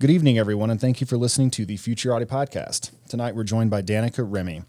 [0.00, 2.92] Good evening, everyone, and thank you for listening to the Futurati podcast.
[3.08, 4.62] Tonight, we're joined by Danica Remy.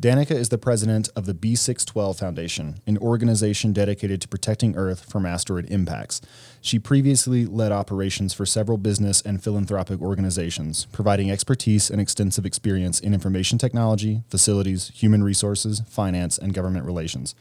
[0.00, 5.26] Danica is the president of the B612 Foundation, an organization dedicated to protecting Earth from
[5.26, 6.22] asteroid impacts.
[6.62, 13.00] She previously led operations for several business and philanthropic organizations, providing expertise and extensive experience
[13.00, 17.34] in information technology, facilities, human resources, finance, and government relations.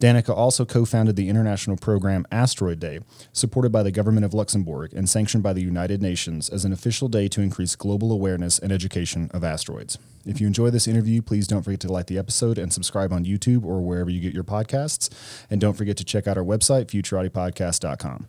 [0.00, 3.00] Danica also co founded the international program Asteroid Day,
[3.32, 7.08] supported by the government of Luxembourg and sanctioned by the United Nations as an official
[7.08, 9.98] day to increase global awareness and education of asteroids.
[10.24, 13.24] If you enjoy this interview, please don't forget to like the episode and subscribe on
[13.24, 15.10] YouTube or wherever you get your podcasts.
[15.50, 18.26] And don't forget to check out our website, futuratipodcast.com.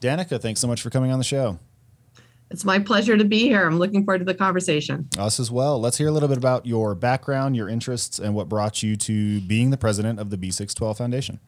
[0.00, 1.58] Danica, thanks so much for coming on the show.
[2.52, 3.66] It's my pleasure to be here.
[3.66, 5.08] I'm looking forward to the conversation.
[5.18, 5.80] Us as well.
[5.80, 9.40] Let's hear a little bit about your background, your interests, and what brought you to
[9.40, 11.40] being the president of the B612 Foundation.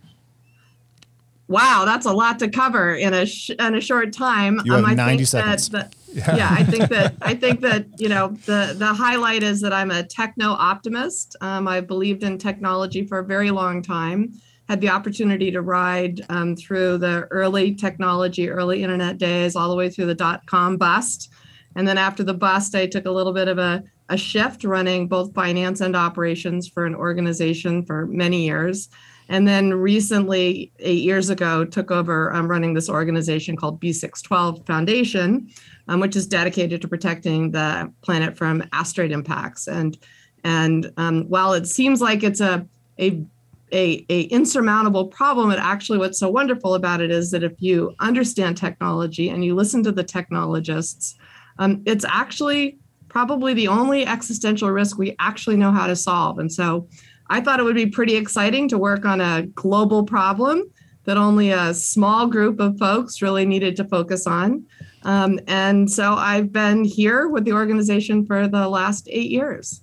[1.47, 4.63] Wow, that's a lot to cover in a sh- in a short time.
[4.65, 5.69] You have um, 90 seconds.
[5.69, 6.37] That, yeah.
[6.37, 9.91] yeah, I think that I think that you know the the highlight is that I'm
[9.91, 11.37] a techno optimist.
[11.43, 16.25] Um, I've believed in technology for a very long time had the opportunity to ride
[16.29, 20.77] um, through the early technology, early internet days, all the way through the dot com
[20.77, 21.31] bust.
[21.77, 25.09] And then after the bust, I took a little bit of a, a shift running
[25.09, 28.89] both finance and operations for an organization for many years.
[29.29, 35.49] And then recently, eight years ago, took over um, running this organization called B612 Foundation,
[35.89, 39.67] um, which is dedicated to protecting the planet from asteroid impacts.
[39.67, 39.99] And
[40.45, 42.67] and um, while it seems like it's a
[42.99, 43.25] a
[43.75, 45.51] a, a insurmountable problem.
[45.51, 49.55] And actually what's so wonderful about it is that if you understand technology and you
[49.55, 51.17] listen to the technologists
[51.59, 56.39] um, it's actually probably the only existential risk we actually know how to solve.
[56.39, 56.89] And so
[57.31, 60.63] i thought it would be pretty exciting to work on a global problem
[61.05, 64.67] that only a small group of folks really needed to focus on.
[65.05, 69.81] Um, and so i've been here with the organization for the last eight years.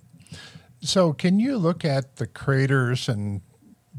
[0.82, 3.40] So can you look at the craters and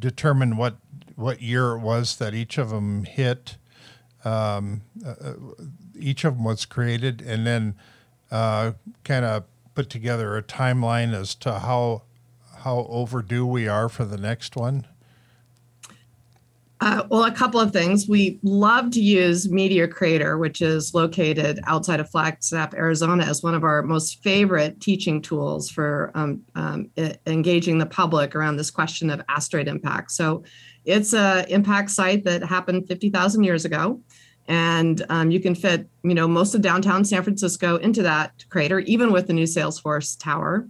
[0.03, 0.77] determine what
[1.15, 3.57] what year it was that each of them hit.
[4.25, 5.33] Um, uh, uh
[5.97, 7.75] each of them was created, and then
[8.31, 12.03] uh, kind of put together a timeline as to how
[12.63, 14.87] how overdue we are for the next one.
[16.83, 18.09] Uh, well, a couple of things.
[18.09, 23.55] We love to use Meteor Crater, which is located outside of Flagstaff, Arizona, as one
[23.55, 26.89] of our most favorite teaching tools for um, um,
[27.25, 30.11] engaging the public around this question of asteroid impact.
[30.11, 30.43] So,
[30.83, 34.01] it's a impact site that happened 50,000 years ago,
[34.49, 38.79] and um, you can fit, you know, most of downtown San Francisco into that crater,
[38.79, 40.67] even with the new Salesforce Tower.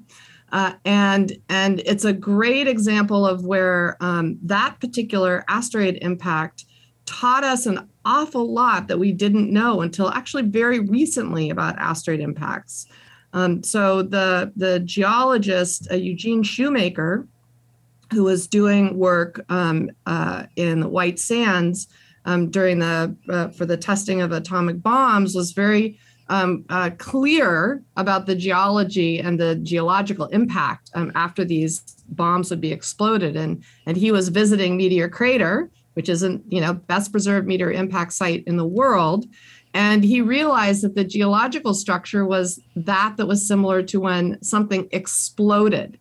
[0.53, 6.65] Uh, and and it's a great example of where um, that particular asteroid impact
[7.07, 12.19] taught us an awful lot that we didn't know until actually very recently about asteroid
[12.19, 12.85] impacts.
[13.33, 17.27] Um, so the the geologist uh, Eugene Shoemaker,
[18.11, 21.87] who was doing work um, uh, in White Sands
[22.25, 25.97] um, during the uh, for the testing of atomic bombs, was very
[26.33, 32.59] um, uh, clear about the geology and the geological impact um, after these bombs would
[32.59, 33.35] be exploded.
[33.35, 38.13] And, and he was visiting Meteor Crater, which isn't, you know, best preserved meteor impact
[38.13, 39.27] site in the world.
[39.75, 44.89] And he realized that the geological structure was that that was similar to when something
[44.91, 45.99] exploded.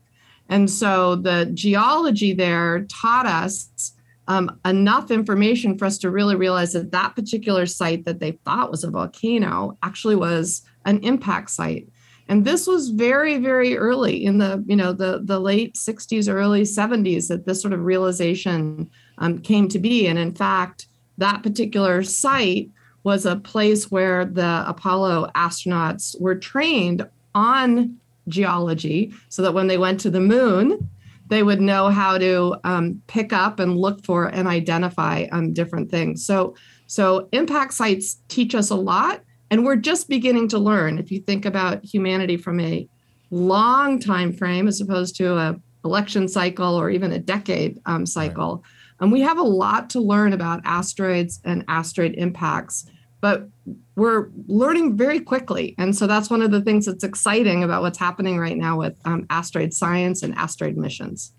[0.49, 3.93] And so the geology there taught us
[4.33, 8.71] um, enough information for us to really realize that that particular site that they thought
[8.71, 11.87] was a volcano actually was an impact site.
[12.29, 16.63] And this was very, very early in the, you know, the, the late 60s, early
[16.63, 18.89] 70s that this sort of realization
[19.19, 20.07] um, came to be.
[20.07, 20.87] And in fact,
[21.19, 22.71] that particular site
[23.05, 29.77] was a place where the Apollo astronauts were trained on geology so that when they
[29.77, 30.89] went to the moon,
[31.33, 35.91] they would know how to um, pick up and look for and identify um, different
[35.91, 36.27] things.
[36.27, 36.55] So,
[36.87, 40.99] so impact sites teach us a lot, and we're just beginning to learn.
[40.99, 42.87] If you think about humanity from a
[43.31, 45.57] long time frame as opposed to a
[45.87, 48.65] election cycle or even a decade um, cycle, right.
[49.01, 52.85] and we have a lot to learn about asteroids and asteroid impacts
[53.23, 53.49] but
[53.95, 55.75] we're learning very quickly.
[55.79, 58.99] And so that's one of the things that's exciting about what's happening right now with
[59.07, 61.33] um, asteroid science and asteroid missions.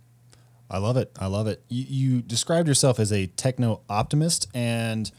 [0.72, 1.12] I love it.
[1.20, 1.64] I love it.
[1.68, 5.12] You, you described yourself as a techno optimist, and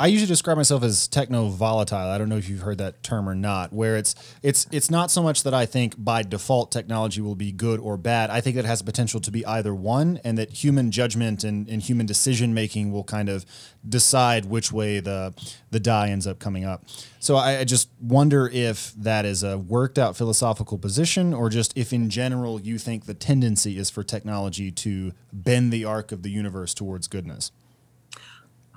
[0.00, 2.08] I usually describe myself as techno volatile.
[2.08, 3.70] I don't know if you've heard that term or not.
[3.70, 7.52] Where it's it's it's not so much that I think by default technology will be
[7.52, 8.30] good or bad.
[8.30, 11.68] I think it has the potential to be either one, and that human judgment and,
[11.68, 13.44] and human decision making will kind of
[13.86, 15.34] decide which way the
[15.70, 16.82] the die ends up coming up.
[17.18, 21.76] So I, I just wonder if that is a worked out philosophical position, or just
[21.76, 26.22] if in general you think the tendency is for technology to bend the arc of
[26.22, 27.52] the universe towards goodness.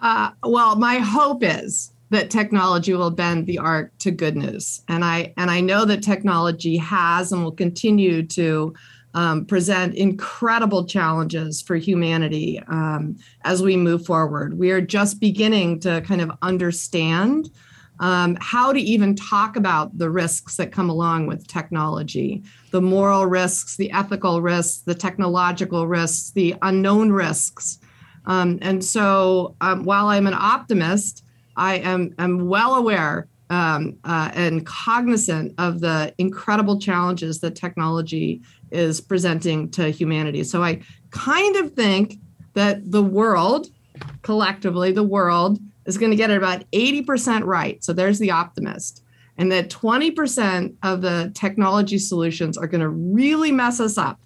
[0.03, 5.03] Uh, well, my hope is that technology will bend the arc to good news, and
[5.03, 8.73] I and I know that technology has and will continue to
[9.13, 13.15] um, present incredible challenges for humanity um,
[13.45, 14.59] as we move forward.
[14.59, 17.49] We are just beginning to kind of understand
[18.01, 23.25] um, how to even talk about the risks that come along with technology the moral
[23.25, 27.79] risks, the ethical risks, the technological risks, the unknown risks.
[28.25, 31.23] Um, and so um, while I'm an optimist,
[31.55, 38.41] I am, am well aware um, uh, and cognizant of the incredible challenges that technology
[38.71, 40.43] is presenting to humanity.
[40.43, 40.81] So I
[41.11, 42.17] kind of think
[42.53, 43.67] that the world,
[44.23, 47.83] collectively, the world is going to get it about 80% right.
[47.83, 49.03] So there's the optimist.
[49.37, 54.19] And that 20% of the technology solutions are going to really mess us up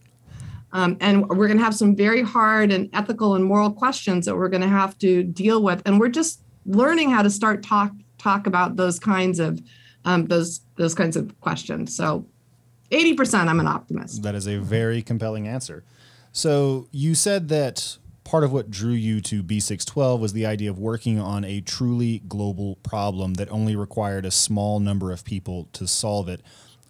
[0.73, 4.35] um, and we're going to have some very hard and ethical and moral questions that
[4.35, 5.81] we're going to have to deal with.
[5.85, 9.61] And we're just learning how to start talk talk about those kinds of
[10.05, 11.95] um, those those kinds of questions.
[11.95, 12.25] So,
[12.91, 14.23] eighty percent, I'm an optimist.
[14.23, 15.83] That is a very compelling answer.
[16.31, 20.77] So you said that part of what drew you to B612 was the idea of
[20.77, 25.87] working on a truly global problem that only required a small number of people to
[25.87, 26.41] solve it.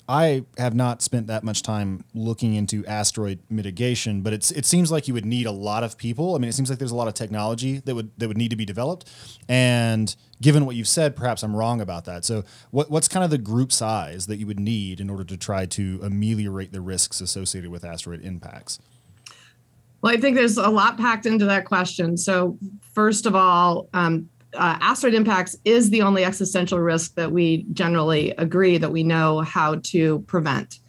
[0.10, 4.90] I have not spent that much time looking into asteroid mitigation, but it's it seems
[4.92, 6.36] like you would need a lot of people.
[6.36, 8.50] I mean, it seems like there's a lot of technology that would that would need
[8.52, 9.10] to be developed.
[9.50, 12.24] And given what you've said, perhaps I'm wrong about that.
[12.24, 15.36] So, what, what's kind of the group size that you would need in order to
[15.36, 18.80] try to ameliorate the risks associated with asteroid impacts?
[20.02, 22.18] Well, I think there's a lot packed into that question.
[22.18, 22.58] So,
[22.94, 28.32] first of all, um, uh, asteroid impacts is the only existential risk that we generally
[28.32, 30.80] agree that we know how to prevent.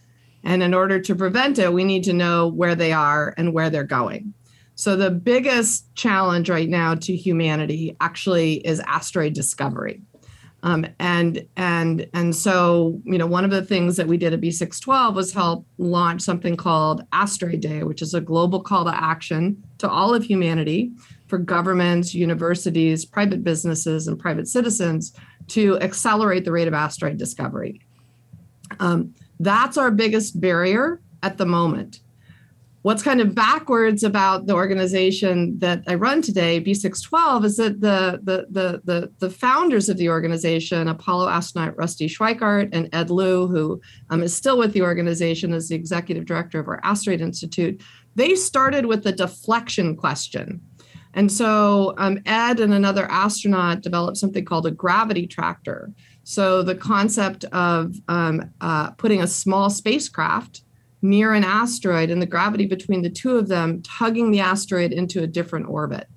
[0.45, 3.71] And in order to prevent it, we need to know where they are and where
[3.71, 4.35] they're going.
[4.75, 10.03] So, the biggest challenge right now to humanity actually is asteroid discovery.
[10.63, 14.41] Um, and and and so you know one of the things that we did at
[14.41, 19.63] B612 was help launch something called Asteroid Day, which is a global call to action
[19.79, 20.93] to all of humanity
[21.29, 25.13] for governments, universities, private businesses, and private citizens
[25.49, 27.81] to accelerate the rate of asteroid discovery.
[28.81, 32.01] Um, that's our biggest barrier at the moment.
[32.83, 38.21] What's kind of backwards about the organization that I run today, B612, is that the,
[38.23, 43.49] the, the, the, the founders of the organization, Apollo astronaut Rusty Schweickart and Ed Lu,
[43.49, 43.81] who
[44.11, 47.83] um, is still with the organization as the executive director of our Asteroid Institute,
[48.15, 50.61] they started with the deflection question
[51.15, 55.93] and so um, Ed and another astronaut developed something called a gravity tractor.
[56.25, 60.63] So the concept of um, uh, putting a small spacecraft
[61.01, 65.23] near an asteroid and the gravity between the two of them tugging the asteroid into
[65.23, 66.09] a different orbit.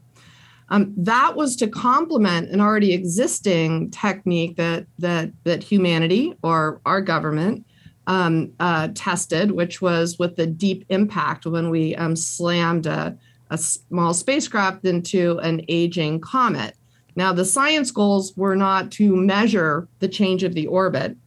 [0.70, 7.02] Um, that was to complement an already existing technique that that that humanity or our
[7.02, 7.66] government
[8.08, 13.18] um, uh, tested, which was with the deep impact when we um, slammed a
[13.52, 16.76] a small spacecraft into an aging comet.
[17.16, 21.18] Now, the science goals were not to measure the change of the orbit,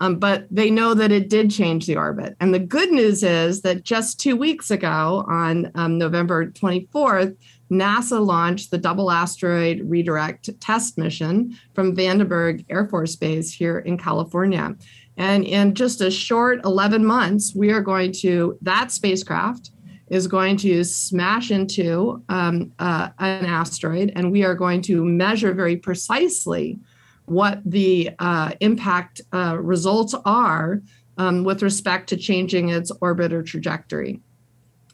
[0.00, 2.36] um, but they know that it did change the orbit.
[2.38, 7.36] And the good news is that just two weeks ago, on um, November 24th,
[7.70, 13.96] NASA launched the Double Asteroid Redirect Test Mission from Vandenberg Air Force Base here in
[13.96, 14.74] California.
[15.16, 19.70] And in just a short 11 months, we are going to, that spacecraft
[20.10, 25.54] is going to smash into um, uh, an asteroid, and we are going to measure
[25.54, 26.78] very precisely
[27.26, 30.82] what the uh, impact uh, results are
[31.16, 34.20] um, with respect to changing its orbit or trajectory.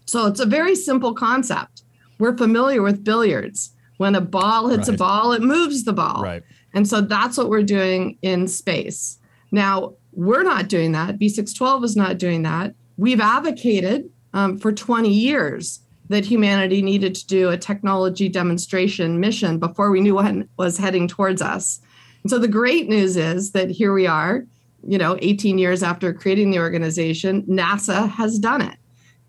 [0.04, 1.82] So it's a very simple concept.
[2.18, 3.72] We're familiar with billiards.
[3.96, 4.94] When a ball hits right.
[4.94, 6.22] a ball, it moves the ball.
[6.22, 6.42] Right.
[6.74, 9.18] And so that's what we're doing in space.
[9.50, 11.18] Now, we're not doing that.
[11.18, 12.74] B612 is not doing that.
[12.98, 19.58] We've advocated um, for 20 years that humanity needed to do a technology demonstration mission
[19.58, 21.80] before we knew what was heading towards us.
[22.22, 24.44] And so the great news is that here we are,
[24.86, 28.76] you know, 18 years after creating the organization, NASA has done it.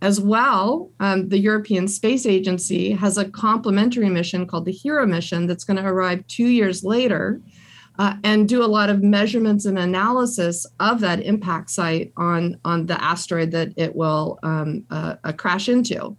[0.02, 5.48] As well, um, the European Space Agency has a complementary mission called the HERA mission
[5.48, 7.42] that's going to arrive two years later
[8.00, 12.86] uh, and do a lot of measurements and analysis of that impact site on, on
[12.86, 16.16] the asteroid that it will um, uh, uh, crash into.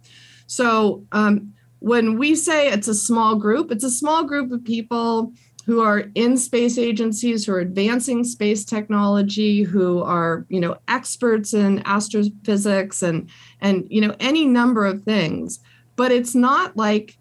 [0.47, 5.31] So um, when we say it's a small group, it's a small group of people
[5.69, 11.53] who are in space agencies who are advancing space technology who are you know experts
[11.53, 13.29] in astrophysics and
[13.61, 15.59] and you know any number of things
[15.95, 17.18] but it's not like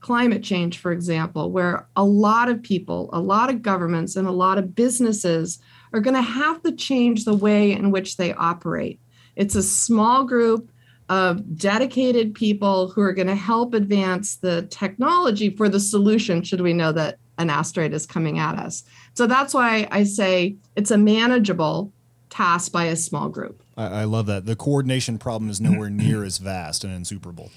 [0.00, 4.32] climate change for example where a lot of people a lot of governments and a
[4.32, 5.58] lot of businesses
[5.92, 8.98] are going to have to change the way in which they operate
[9.36, 10.70] it's a small group
[11.10, 16.60] of dedicated people who are going to help advance the technology for the solution should
[16.60, 18.84] we know that an asteroid is coming at us.
[19.14, 21.92] So that's why I say it's a manageable
[22.28, 23.60] task by a small group.
[23.76, 24.46] I, I love that.
[24.46, 27.50] The coordination problem is nowhere near as vast and insuperable.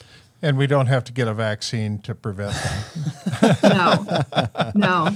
[0.43, 3.55] And we don't have to get a vaccine to prevent them.
[3.63, 4.05] no,
[4.75, 5.09] no,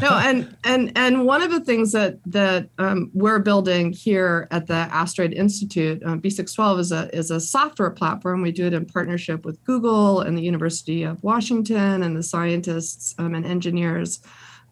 [0.00, 0.10] no.
[0.12, 4.74] And and and one of the things that that um, we're building here at the
[4.74, 8.42] Asteroid Institute, um, B612 is a is a software platform.
[8.42, 13.16] We do it in partnership with Google and the University of Washington and the scientists
[13.18, 14.20] um, and engineers.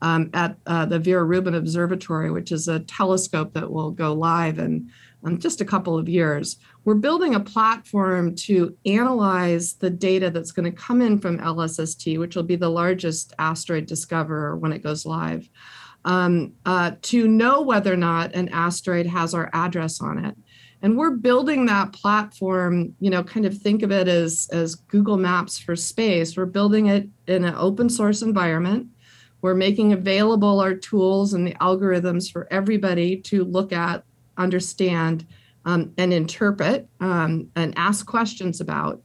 [0.01, 4.61] Um, at uh, the Vera Rubin Observatory, which is a telescope that will go live
[4.61, 4.93] in
[5.25, 6.59] um, just a couple of years
[6.89, 12.19] we're building a platform to analyze the data that's going to come in from LSST,
[12.19, 15.47] which will be the largest asteroid discoverer when it goes live,
[16.07, 20.35] um, uh, to know whether or not an asteroid has our address on it.
[20.81, 25.19] And we're building that platform, you know, kind of think of it as, as Google
[25.19, 26.39] Maps for space.
[26.39, 28.87] We're building it in an open source environment.
[29.43, 34.05] We're making available our tools and the algorithms for everybody to look at,
[34.39, 35.27] understand,
[35.65, 39.03] um, and interpret um, and ask questions about.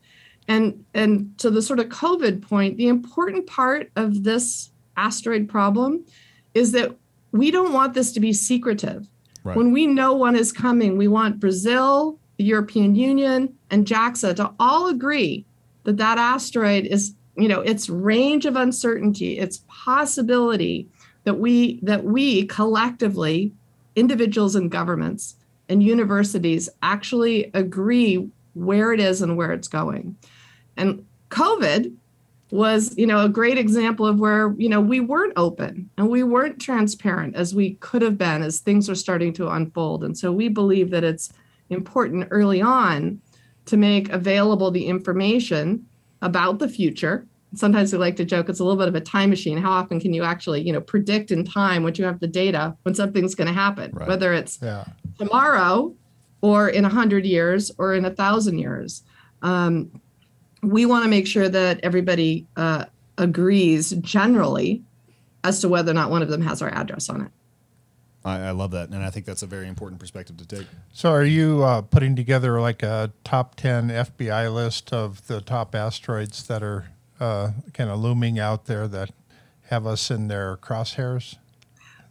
[0.48, 6.06] And, and to the sort of COVID point, the important part of this asteroid problem
[6.54, 6.96] is that
[7.32, 9.08] we don't want this to be secretive.
[9.44, 9.58] Right.
[9.58, 14.52] When we know one is coming, we want Brazil, the European Union, and JAXA to
[14.60, 15.46] all agree
[15.84, 20.88] that that asteroid is, you know, its range of uncertainty, its possibility
[21.26, 23.54] that we that we collectively,
[23.96, 25.36] individuals and governments,
[25.70, 30.16] and universities actually agree where it is and where it's going.
[30.78, 31.96] And COVID
[32.52, 36.22] was, you know, a great example of where, you know, we weren't open and we
[36.22, 40.04] weren't transparent as we could have been as things are starting to unfold.
[40.04, 41.34] And so we believe that it's
[41.70, 43.20] important early on
[43.66, 45.88] to make available the information
[46.22, 49.30] about the future sometimes we like to joke it's a little bit of a time
[49.30, 52.28] machine how often can you actually you know predict in time once you have the
[52.28, 54.08] data when something's going to happen right.
[54.08, 54.86] whether it's yeah.
[55.18, 55.94] tomorrow
[56.42, 59.04] or in a hundred years or in a thousand years
[59.42, 59.92] um,
[60.62, 62.86] we want to make sure that everybody uh,
[63.18, 64.82] agrees generally
[65.44, 67.32] as to whether or not one of them has our address on it
[68.26, 70.66] I, I, love that, and I think that's a very important perspective to take.
[70.94, 75.76] So, are you uh, putting together like a top ten FBI list of the top
[75.76, 76.86] asteroids that are
[77.20, 79.12] uh, kind of looming out there that
[79.70, 81.36] have us in their crosshairs?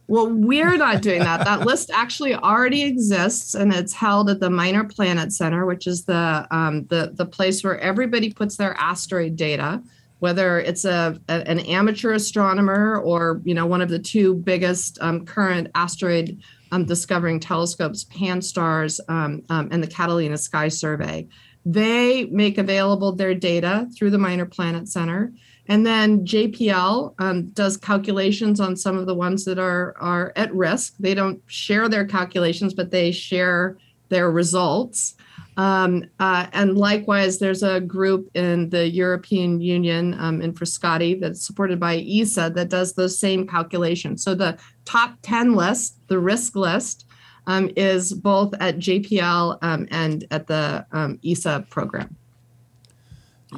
[0.07, 1.45] Well, we're not doing that.
[1.45, 6.05] That list actually already exists, and it's held at the Minor Planet Center, which is
[6.05, 9.81] the um, the the place where everybody puts their asteroid data,
[10.19, 14.97] whether it's a, a an amateur astronomer or you know one of the two biggest
[15.01, 16.37] um, current asteroid
[16.73, 21.27] um, discovering telescopes, Pan-STARRS um, um, and the Catalina Sky Survey.
[21.65, 25.33] They make available their data through the Minor Planet Center.
[25.67, 30.53] And then JPL um, does calculations on some of the ones that are, are at
[30.53, 30.95] risk.
[30.99, 33.77] They don't share their calculations, but they share
[34.09, 35.15] their results.
[35.55, 41.45] Um, uh, and likewise, there's a group in the European Union um, in Frascati that's
[41.45, 44.23] supported by ESA that does those same calculations.
[44.23, 47.05] So the top 10 list, the risk list,
[47.47, 52.15] um, is both at JPL um, and at the um, ESA program.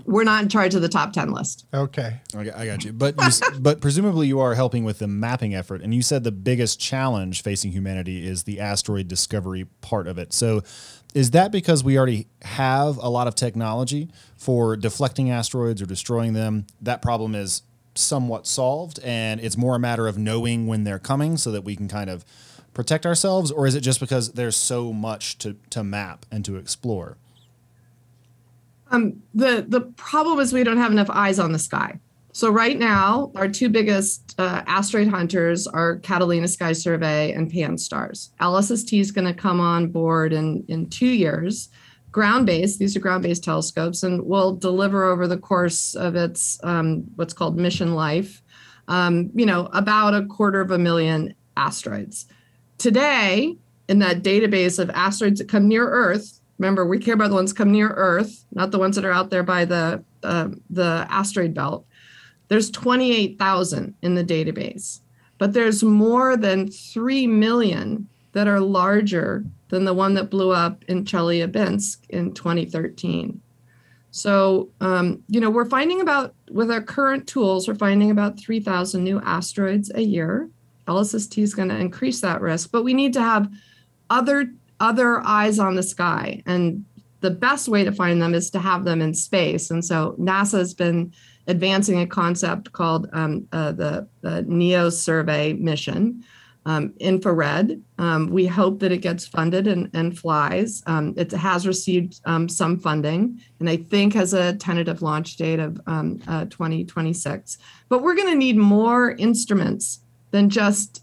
[0.06, 1.66] We're not in charge of the top 10 list.
[1.74, 2.20] Okay.
[2.36, 2.92] Okay, I got you.
[2.92, 6.34] But you, but presumably you are helping with the mapping effort, and you said the
[6.34, 10.34] biggest challenge facing humanity is the asteroid discovery part of it.
[10.34, 10.64] So,
[11.14, 16.34] is that because we already have a lot of technology for deflecting asteroids or destroying
[16.34, 16.68] them?
[16.82, 17.62] That problem is
[17.94, 21.78] somewhat solved, and it's more a matter of knowing when they're coming so that we
[21.78, 22.26] can kind of
[22.76, 26.58] protect ourselves, or is it just because there's so much to to map and to
[26.58, 27.18] explore?
[28.92, 32.00] Um, the the problem is we don't have enough eyes on the sky.
[32.34, 38.32] So right now, our two biggest uh, asteroid hunters are Catalina Sky Survey and Pan-STARRS.
[38.42, 41.70] LSST is going to come on board in in two years,
[42.12, 42.78] ground-based.
[42.78, 47.58] These are ground-based telescopes, and will deliver over the course of its um, what's called
[47.58, 48.44] mission life,
[48.90, 52.28] um, you know, about a quarter of a million asteroids.
[52.78, 53.56] Today,
[53.88, 57.52] in that database of asteroids that come near Earth, Remember, we care about the ones
[57.52, 61.54] come near Earth, not the ones that are out there by the uh, the asteroid
[61.54, 61.86] belt.
[62.48, 65.00] There's 28,000 in the database,
[65.38, 70.84] but there's more than 3 million that are larger than the one that blew up
[70.86, 73.42] in Chelyabinsk in 2013.
[74.12, 79.04] So, um, you know, we're finding about, with our current tools, we're finding about 3,000
[79.04, 80.50] new asteroids a year.
[80.88, 83.50] LSST is going to increase that risk, but we need to have
[84.10, 86.42] other other eyes on the sky.
[86.46, 86.84] And
[87.22, 89.72] the best way to find them is to have them in space.
[89.72, 91.14] And so NASA has been
[91.48, 96.24] advancing a concept called um, uh, the, the NEO survey mission.
[96.68, 97.80] Um, infrared.
[98.00, 100.82] Um, we hope that it gets funded and, and flies.
[100.88, 105.60] Um, it has received um, some funding and I think has a tentative launch date
[105.60, 107.60] of um, uh, 2026.
[107.88, 110.00] But we're going to need more instruments
[110.36, 111.02] than just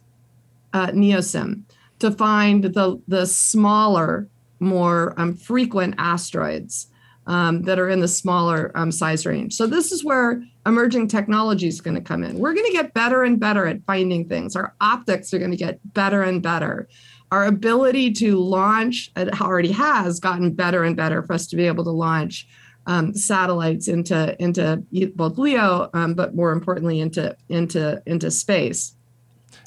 [0.75, 1.63] uh, NEOSYM
[2.01, 4.29] to find the, the smaller,
[4.61, 6.89] more um, frequent asteroids
[7.27, 9.55] um, that are in the smaller um, size range.
[9.55, 12.39] So this is where emerging technology is going to come in.
[12.39, 14.55] We're going to get better and better at finding things.
[14.55, 16.89] Our optics are going to get better and better.
[17.31, 21.67] Our ability to launch, it already has gotten better and better for us to be
[21.67, 22.47] able to launch
[22.87, 28.97] um, satellites into into both LEO, um, but more importantly into into into space.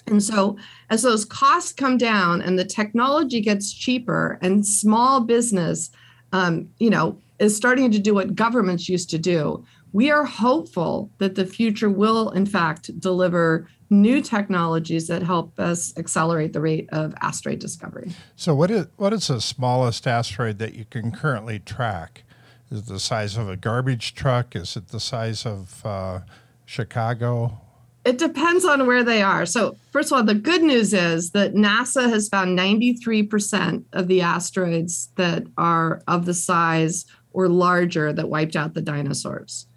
[0.08, 0.58] And so,
[0.90, 5.90] as those costs come down and the technology gets cheaper, and small business,
[6.32, 11.10] um, you know, is starting to do what governments used to do, we are hopeful
[11.18, 16.90] that the future will, in fact, deliver new technologies that help us accelerate the rate
[16.92, 18.12] of asteroid discovery.
[18.36, 22.24] So, what is what is the smallest asteroid that you can currently track?
[22.72, 24.56] Is it the size of a garbage truck?
[24.56, 26.22] Is it the size of uh,
[26.66, 27.62] Chicago?
[28.06, 29.46] It depends on where they are.
[29.46, 34.22] So, first of all, the good news is that NASA has found 93% of the
[34.22, 39.68] asteroids that are of the size or larger that wiped out the dinosaurs.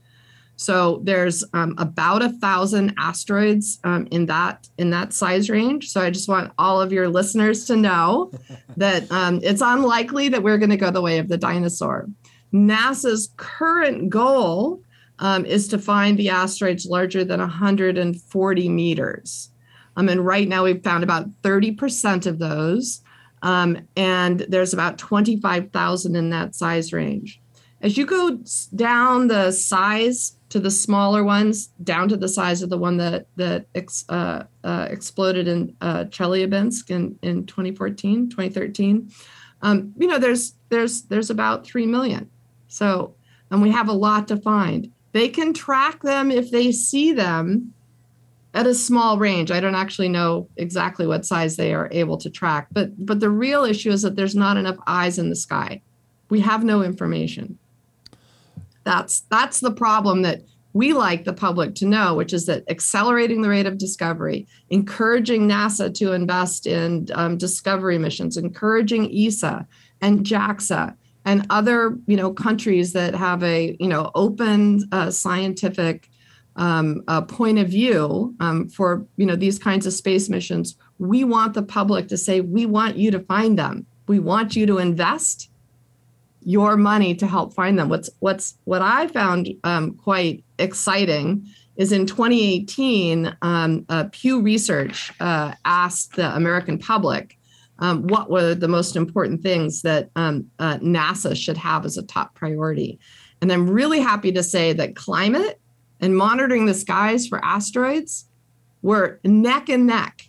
[0.58, 5.88] So there's um, about a thousand asteroids um, in that in that size range.
[5.88, 8.32] So I just want all of your listeners to know
[8.76, 12.08] that um, it's unlikely that we're going to go the way of the dinosaur.
[12.52, 14.82] NASA's current goal
[15.18, 19.50] um, is to find the asteroids larger than 140 meters.
[19.96, 23.02] Um, and right now we've found about 30% of those.
[23.42, 27.40] Um, and there's about 25,000 in that size range.
[27.80, 28.38] As you go
[28.74, 33.26] down the size to the smaller ones, down to the size of the one that
[33.36, 39.10] that ex, uh, uh, exploded in uh, Chelyabinsk in, in 2014, 2013,
[39.62, 42.30] um, you know, there's there's there's about three million.
[42.68, 43.14] So,
[43.50, 44.90] and we have a lot to find.
[45.12, 47.72] They can track them if they see them
[48.54, 49.50] at a small range.
[49.50, 53.30] I don't actually know exactly what size they are able to track, but but the
[53.30, 55.82] real issue is that there's not enough eyes in the sky.
[56.28, 57.58] We have no information.
[58.84, 60.42] That's that's the problem that
[60.72, 65.48] we like the public to know, which is that accelerating the rate of discovery, encouraging
[65.48, 69.66] NASA to invest in um, discovery missions, encouraging ESA
[70.00, 70.94] and JAXA
[71.24, 76.08] and other you know countries that have a you know open uh, scientific
[76.56, 81.24] um, uh, point of view um, for you know these kinds of space missions we
[81.24, 83.86] want the public to say we want you to find them.
[84.06, 85.50] We want you to invest
[86.42, 87.88] your money to help find them.
[87.88, 95.12] What's what's what i found um, quite exciting is in 2018 um, uh, pew research
[95.20, 97.37] uh, asked the american public
[97.78, 102.02] um, what were the most important things that um, uh, NASA should have as a
[102.02, 102.98] top priority.
[103.40, 105.60] And I'm really happy to say that climate
[106.00, 108.28] and monitoring the skies for asteroids
[108.82, 110.28] were neck and neck,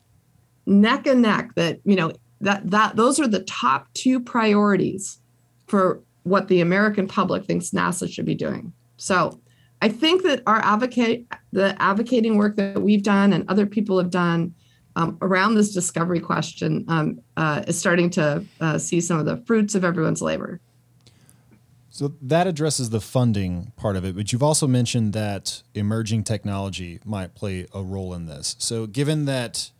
[0.65, 1.55] neck and neck.
[1.55, 5.19] That, you know, that that those are the top two priorities
[5.67, 8.73] for what the American public thinks NASA should be doing.
[8.97, 9.39] So
[9.81, 14.11] I think that our advocate the advocating work that we've done and other people have
[14.11, 14.53] done
[14.99, 19.37] um, around this discovery question um, uh, is starting to uh, see some of the
[19.37, 20.59] fruits of everyone's labor.
[21.89, 26.99] So that addresses the funding part of it, but you've also mentioned that emerging technology
[27.05, 28.55] might play a role in this.
[28.59, 29.71] So, given that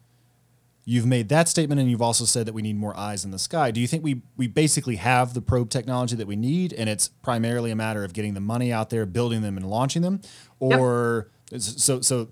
[0.86, 3.39] you've made that statement and you've also said that we need more eyes in the
[3.39, 6.89] sky, do you think we we basically have the probe technology that we need, and
[6.89, 10.21] it's primarily a matter of getting the money out there, building them, and launching them,
[10.60, 11.62] or yep.
[11.62, 12.29] so so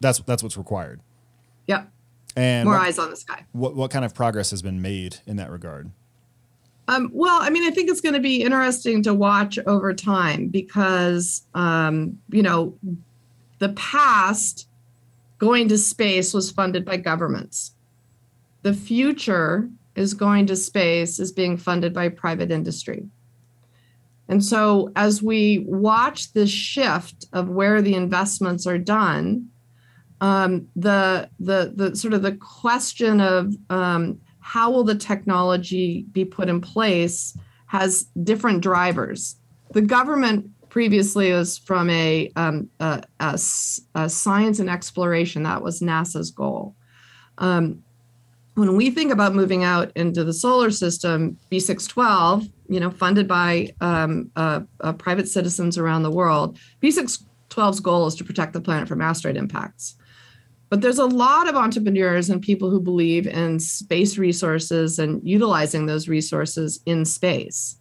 [0.00, 1.00] that's that's what's required.
[1.66, 1.90] Yep.
[2.36, 3.44] And more what, eyes on the sky.
[3.52, 5.90] What what kind of progress has been made in that regard?
[6.88, 10.48] Um, well, I mean, I think it's going to be interesting to watch over time
[10.48, 12.76] because, um, you know,
[13.60, 14.68] the past
[15.38, 17.74] going to space was funded by governments.
[18.62, 23.04] The future is going to space is being funded by private industry.
[24.28, 29.48] And so, as we watch this shift of where the investments are done,
[30.22, 36.24] um, the the the sort of the question of um, how will the technology be
[36.24, 39.36] put in place has different drivers.
[39.72, 43.38] The government previously was from a, um, a, a,
[43.94, 45.42] a, science and exploration.
[45.42, 46.76] That was NASA's goal.
[47.38, 47.82] Um,
[48.54, 53.72] when we think about moving out into the solar system, B612, you know, funded by
[53.80, 58.86] um, uh, uh, private citizens around the world, B612's goal is to protect the planet
[58.86, 59.96] from asteroid impacts.
[60.72, 65.84] But there's a lot of entrepreneurs and people who believe in space resources and utilizing
[65.84, 67.76] those resources in space.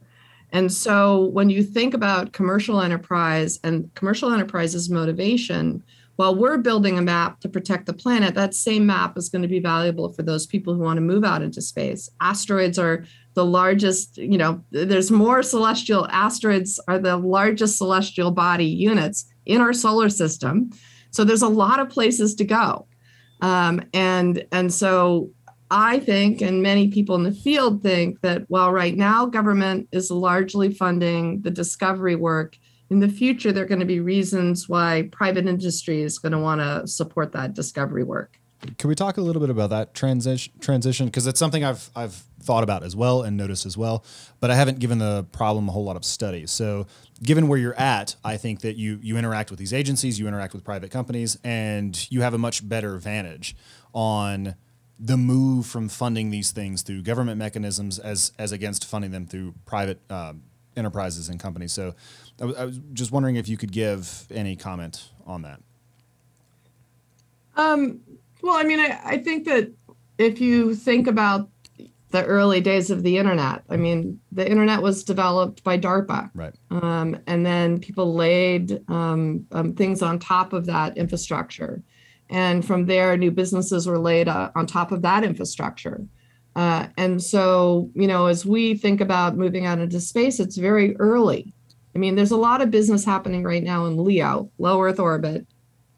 [0.52, 5.82] And so when you think about commercial enterprise and commercial enterprise's motivation,
[6.18, 9.48] while we're building a map to protect the planet, that same map is going to
[9.48, 12.10] be valuable for those people who want to move out into space.
[12.20, 18.66] Asteroids are the largest, you know, there's more celestial asteroids are the largest celestial body
[18.66, 20.72] units in our solar system.
[21.12, 22.88] So there's a lot of places to go.
[23.42, 25.30] Um, and, and so
[25.70, 30.12] I think, and many people in the field think, that while right now government is
[30.12, 32.58] largely funding the discovery work,
[32.90, 36.40] in the future, there are going to be reasons why private industry is going to
[36.40, 38.38] want to support that discovery work.
[38.78, 40.54] Can we talk a little bit about that transition?
[40.60, 44.04] Transition, because it's something I've I've thought about as well and noticed as well,
[44.40, 46.46] but I haven't given the problem a whole lot of study.
[46.48, 46.86] So,
[47.24, 50.54] given where you're at, I think that you you interact with these agencies, you interact
[50.54, 53.56] with private companies, and you have a much better vantage
[53.94, 54.56] on
[55.00, 59.54] the move from funding these things through government mechanisms as as against funding them through
[59.66, 60.44] private um,
[60.76, 61.74] enterprises and companies.
[61.74, 61.96] So,
[62.40, 65.60] I, w- I was just wondering if you could give any comment on that.
[67.56, 68.00] Um,
[68.42, 69.72] well, I mean, I, I think that
[70.18, 71.50] if you think about
[72.12, 76.30] the early days of the internet, I mean, the internet was developed by DARPA.
[76.34, 76.54] Right.
[76.70, 81.82] Um, and then people laid um, um, things on top of that infrastructure.
[82.30, 86.06] And from there, new businesses were laid uh, on top of that infrastructure.
[86.56, 90.96] Uh, and so, you know, as we think about moving out into space, it's very
[90.98, 91.54] early.
[91.96, 95.46] I mean, there's a lot of business happening right now in LEO, low Earth orbit.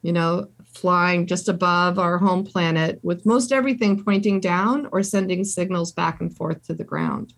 [0.02, 5.43] You know, flying just above our home planet with most everything pointing down or sending
[5.43, 7.33] signals back and forth to the ground.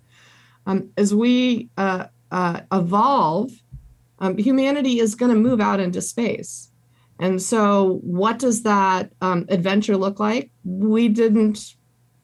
[0.65, 3.51] Um, as we uh, uh, evolve,
[4.19, 6.71] um, humanity is going to move out into space.
[7.19, 10.51] And so, what does that um, adventure look like?
[10.63, 11.75] We didn't.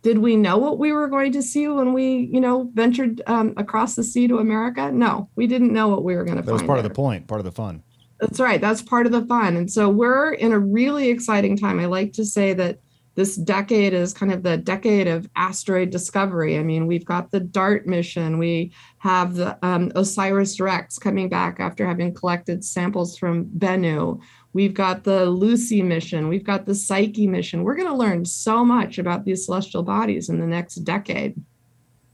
[0.01, 3.53] Did we know what we were going to see when we, you know, ventured um,
[3.55, 4.91] across the sea to America?
[4.91, 6.43] No, we didn't know what we were going to.
[6.43, 6.47] Find.
[6.47, 6.85] That was part there.
[6.85, 7.83] of the point, part of the fun.
[8.21, 8.61] That's right.
[8.61, 9.57] That's part of the fun.
[9.57, 11.79] And so we're in a really exciting time.
[11.79, 12.77] I like to say that
[13.15, 16.57] this decade is kind of the decade of asteroid discovery.
[16.57, 21.59] I mean, we've got the DART mission, we have the um, OSIRIS REx coming back
[21.59, 24.21] after having collected samples from Bennu.
[24.53, 27.63] We've got the Lucy mission, we've got the Psyche mission.
[27.63, 31.35] We're going to learn so much about these celestial bodies in the next decade.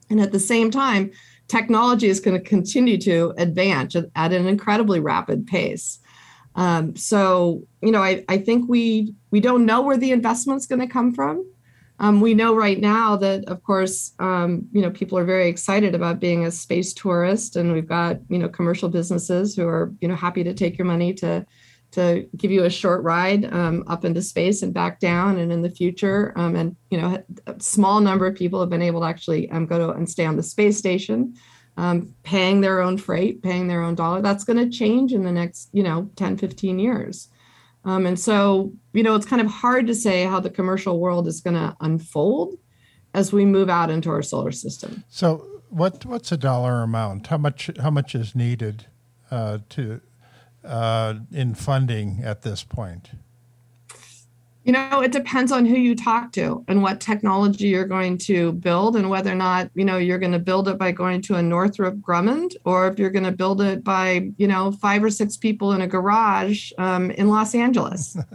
[0.09, 1.11] And at the same time,
[1.47, 5.99] technology is going to continue to advance at an incredibly rapid pace.
[6.55, 10.81] Um, so, you know, I, I think we we don't know where the investment's going
[10.81, 11.45] to come from.
[11.99, 15.95] Um, we know right now that, of course, um, you know, people are very excited
[15.95, 20.07] about being a space tourist, and we've got you know commercial businesses who are you
[20.07, 21.45] know happy to take your money to
[21.91, 25.61] to give you a short ride um, up into space and back down and in
[25.61, 29.07] the future um, and you know a small number of people have been able to
[29.07, 31.33] actually um, go to and stay on the space station
[31.77, 35.31] um, paying their own freight paying their own dollar that's going to change in the
[35.31, 37.29] next you know 10 15 years
[37.85, 41.27] um, and so you know it's kind of hard to say how the commercial world
[41.27, 42.57] is going to unfold
[43.17, 45.03] as we move out into our solar system.
[45.09, 47.27] So, what what's a dollar amount?
[47.27, 48.85] How much how much is needed
[49.31, 50.01] uh, to
[50.63, 53.11] uh, in funding at this point?
[54.63, 58.51] You know, it depends on who you talk to and what technology you're going to
[58.51, 61.35] build, and whether or not you know you're going to build it by going to
[61.35, 65.09] a Northrop Grumman, or if you're going to build it by you know five or
[65.09, 68.17] six people in a garage um, in Los Angeles.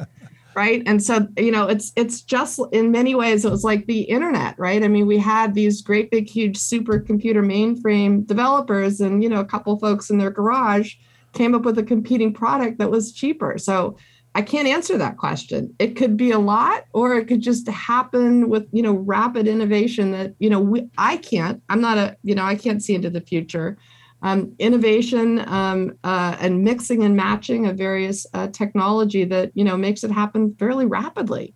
[0.55, 4.03] right and so you know it's it's just in many ways it was like the
[4.03, 9.29] internet right i mean we had these great big huge supercomputer mainframe developers and you
[9.29, 10.95] know a couple folks in their garage
[11.33, 13.97] came up with a competing product that was cheaper so
[14.35, 18.49] i can't answer that question it could be a lot or it could just happen
[18.49, 22.35] with you know rapid innovation that you know we, i can't i'm not a you
[22.35, 23.77] know i can't see into the future
[24.25, 29.77] um, innovation um, uh, and mixing and matching of various uh, technology that you know
[29.77, 31.55] makes it happen fairly rapidly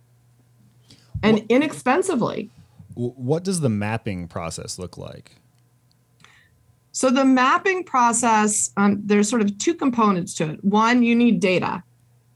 [1.23, 2.49] and what, inexpensively.
[2.93, 5.35] What does the mapping process look like?
[6.97, 10.63] So the mapping process, um, there's sort of two components to it.
[10.63, 11.83] One, you need data.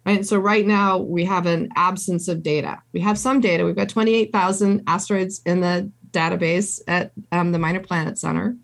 [0.06, 0.24] Right.
[0.24, 2.80] So right now we have an absence of data.
[2.93, 3.65] We have some data.
[3.65, 8.56] We've got 28,000 asteroids in the database at um, the Minor Planet Center.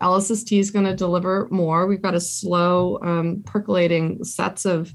[0.00, 1.86] LSST is going to deliver more.
[1.86, 4.92] We've got a slow um, percolating sets of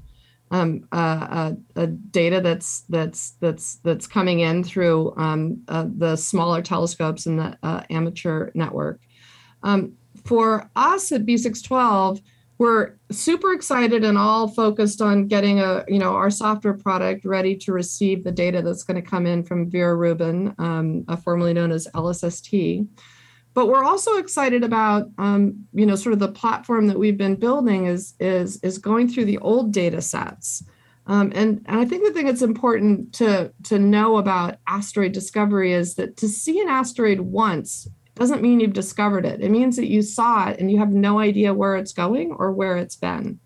[0.50, 6.60] um, uh, uh, data that's that's that's that's coming in through um, uh, the smaller
[6.60, 9.00] telescopes in the uh, amateur network.
[9.62, 12.20] Um, for us at B612,
[12.58, 17.56] we're super excited and all focused on getting a you know our software product ready
[17.56, 21.54] to receive the data that's going to come in from Vera Rubin, um, uh, formerly
[21.54, 22.86] known as LSST.
[23.54, 27.36] But we're also excited about, um, you know, sort of the platform that we've been
[27.36, 30.62] building is is is going through the old data sets.
[31.06, 35.72] Um, and, and I think the thing that's important to, to know about asteroid discovery
[35.72, 37.88] is that to see an asteroid once
[38.20, 39.40] doesn't mean you've discovered it.
[39.40, 42.52] It means that you saw it and you have no idea where it's going or
[42.52, 43.40] where it's been.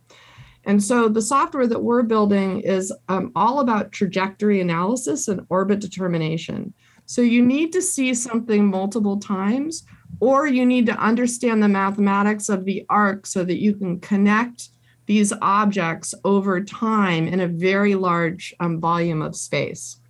[0.64, 5.78] And so the software that we're building is um, all about trajectory analysis and orbit
[5.78, 6.74] determination.
[7.06, 9.84] So you need to see something multiple times,
[10.18, 14.70] or you need to understand the mathematics of the arc so that you can connect
[15.06, 20.00] these objects over time in a very large um, volume of space.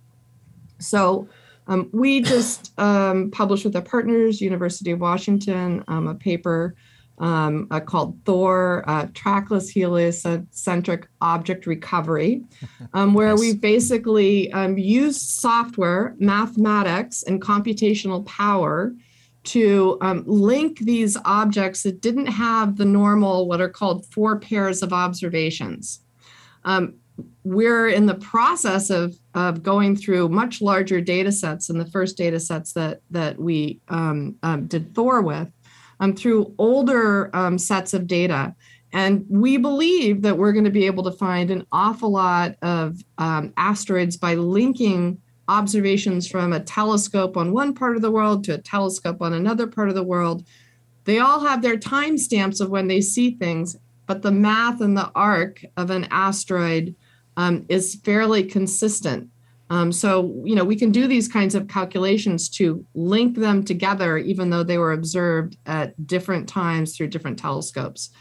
[0.79, 1.27] So
[1.67, 6.75] um, we just um, published with our partners, University of Washington, um, a paper
[7.17, 12.43] um, uh, called Thor, uh, Trackless Heliocentric Object Recovery,
[12.93, 13.39] um, where nice.
[13.39, 18.93] we basically um, used software, mathematics, and computational power
[19.45, 24.81] to um, link these objects that didn't have the normal, what are called four pairs
[24.81, 26.01] of observations.
[26.63, 26.95] Um,
[27.43, 32.17] we're in the process of, of going through much larger data sets than the first
[32.17, 34.35] data sets that, that we um,
[34.67, 35.51] did Thor with
[35.99, 38.55] um, through older um, sets of data.
[38.93, 42.97] And we believe that we're going to be able to find an awful lot of
[43.17, 48.53] um, asteroids by linking observations from a telescope on one part of the world to
[48.53, 50.47] a telescope on another part of the world.
[51.03, 53.75] They all have their timestamps of when they see things,
[54.07, 56.95] but the math and the arc of an asteroid
[57.37, 59.29] um, is fairly consistent.
[59.69, 64.17] Um, so, you know, we can do these kinds of calculations to link them together,
[64.17, 68.11] even though they were observed at different times through different telescopes.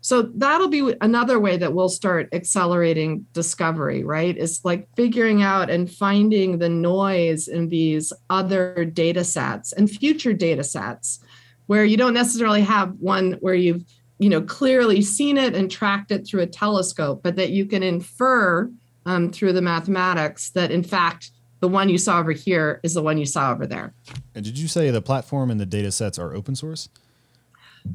[0.00, 4.36] So that'll be another way that we'll start accelerating discovery, right?
[4.36, 10.32] Is like figuring out and finding the noise in these other data sets and future
[10.32, 11.20] data sets
[11.66, 13.84] where you don't necessarily have one where you've,
[14.18, 17.82] you know, clearly seen it and tracked it through a telescope, but that you can
[17.82, 18.70] infer
[19.06, 23.02] um, through the mathematics that in fact the one you saw over here is the
[23.02, 23.92] one you saw over there.
[24.34, 26.88] And did you say the platform and the data sets are open source?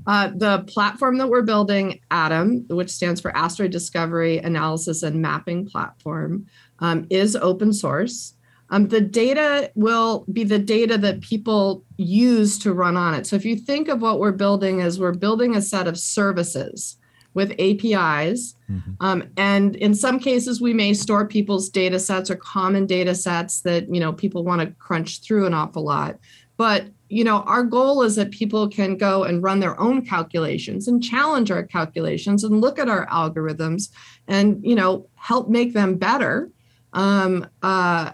[0.08, 5.66] Uh, the platform that we're building, ADAM, which stands for Asteroid Discovery Analysis and Mapping
[5.66, 6.48] Platform,
[6.80, 8.34] um, is open source.
[8.74, 13.28] Um, the data will be the data that people use to run on it.
[13.28, 16.98] So if you think of what we're building as we're building a set of services
[17.36, 18.56] with APIs.
[18.72, 18.92] Mm-hmm.
[19.00, 23.62] Um, and in some cases, we may store people's data sets or common data sets
[23.62, 26.18] that, you know, people want to crunch through an awful lot.
[26.58, 30.88] But, you know, our goal is that people can go and run their own calculations
[30.88, 33.90] and challenge our calculations and look at our algorithms
[34.28, 36.50] and, you know, help make them better
[36.94, 38.12] um, uh,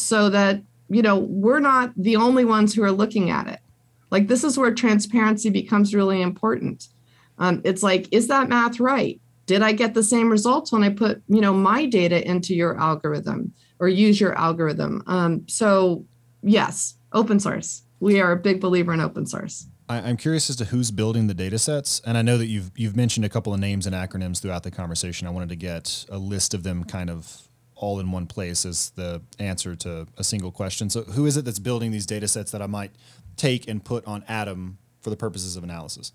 [0.00, 3.60] so that, you know, we're not the only ones who are looking at it.
[4.10, 6.88] Like, this is where transparency becomes really important
[7.38, 9.20] um, it's like, is that math right?
[9.46, 12.78] Did I get the same results when I put, you know, my data into your
[12.78, 15.02] algorithm or use your algorithm?
[15.06, 16.04] Um, so
[16.42, 17.82] yes, open source.
[18.00, 19.66] we are a big believer in open source.
[19.88, 22.72] I, am curious as to who's building the data sets, and I know that you've
[22.74, 25.28] you've mentioned a couple of names and acronyms throughout the conversation.
[25.28, 27.45] I wanted to get a list of them, kind of
[27.76, 30.90] all in one place, as the answer to a single question.
[30.90, 32.90] So, who is it that's building these data sets that I might
[33.36, 36.12] take and put on ADAM for the purposes of analysis?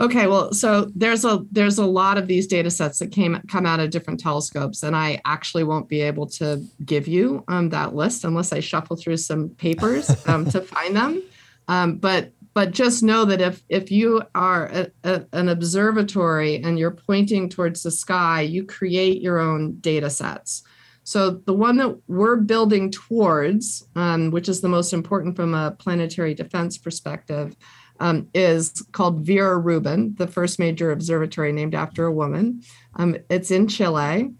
[0.00, 3.66] Okay, well, so there's a there's a lot of these data sets that came come
[3.66, 7.96] out of different telescopes, and I actually won't be able to give you um, that
[7.96, 11.22] list unless I shuffle through some papers um, to find them.
[11.66, 16.76] Um, but but just know that if if you are a, a, an observatory and
[16.76, 20.64] you're pointing towards the sky, you create your own data sets.
[21.04, 25.70] So the one that we're building towards, um, which is the most important from a
[25.70, 27.54] planetary defense perspective
[28.00, 32.62] um, is called Vera Rubin, the first major observatory named after a woman.
[32.96, 34.32] Um, it's in Chile.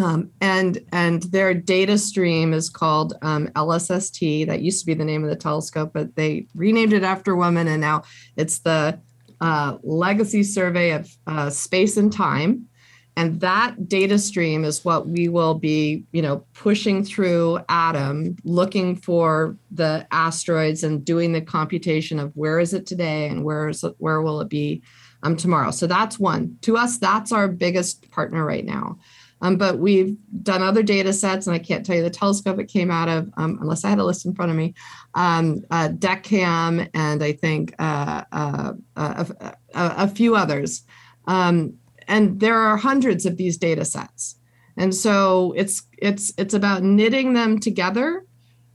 [0.00, 4.46] Um, and and their data stream is called um, LSST.
[4.46, 7.68] That used to be the name of the telescope, but they renamed it after woman,
[7.68, 8.02] and now
[8.36, 8.98] it's the
[9.40, 12.66] uh, Legacy Survey of uh, Space and Time.
[13.16, 18.96] And that data stream is what we will be, you know, pushing through ADAM, looking
[18.96, 23.82] for the asteroids and doing the computation of where is it today and where is
[23.82, 24.82] it, where will it be
[25.22, 25.70] um, tomorrow.
[25.70, 26.56] So that's one.
[26.62, 28.98] To us, that's our biggest partner right now.
[29.42, 32.66] Um, but we've done other data sets, and I can't tell you the telescope it
[32.66, 34.74] came out of um, unless I had a list in front of me.
[35.14, 40.82] Um, uh, and I think uh, uh, uh a, a, a, few others.
[41.26, 41.74] Um,
[42.06, 44.36] and there are hundreds of these data sets
[44.76, 48.24] and so it's it's it's about knitting them together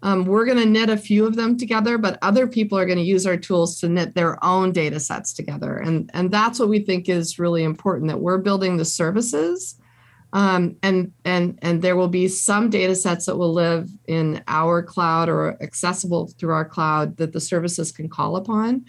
[0.04, 2.98] um, we're going to knit a few of them together but other people are going
[2.98, 6.70] to use our tools to knit their own data sets together and and that's what
[6.70, 9.80] we think is really important that we're building the services
[10.36, 14.84] um, and and and there will be some data sets that will live in our
[14.84, 18.86] cloud or accessible through our cloud that the services can call upon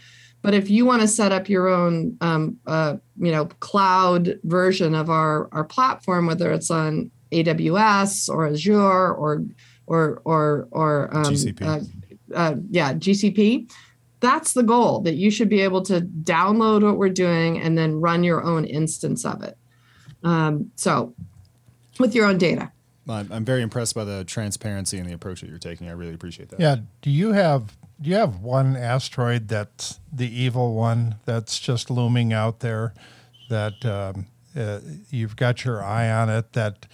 [0.47, 4.95] but if you want to set up your own, um, uh, you know, cloud version
[4.95, 9.45] of our our platform, whether it's on AWS or Azure or
[9.89, 13.73] or or or um, GCP, uh, uh, yeah, GCP,
[14.21, 15.01] that's the goal.
[15.01, 18.67] That you should be able to download what we're doing and then run your own
[18.67, 19.59] instance of it.
[20.23, 21.13] Um, so,
[21.99, 22.73] with your own data.
[23.09, 25.89] I'm very impressed by the transparency and the approach that you're taking.
[25.89, 26.59] I really appreciate that.
[26.59, 26.77] Yeah.
[27.03, 32.33] Do you have do you have one asteroid that's the evil one that's just looming
[32.33, 32.93] out there
[33.49, 34.81] that um, uh,
[35.11, 36.87] you've got your eye on it that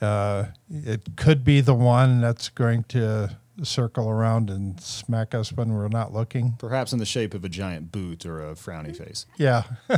[0.00, 5.72] uh, it could be the one that's going to circle around and smack us when
[5.72, 9.26] we're not looking perhaps in the shape of a giant boot or a frowny face
[9.38, 9.62] yeah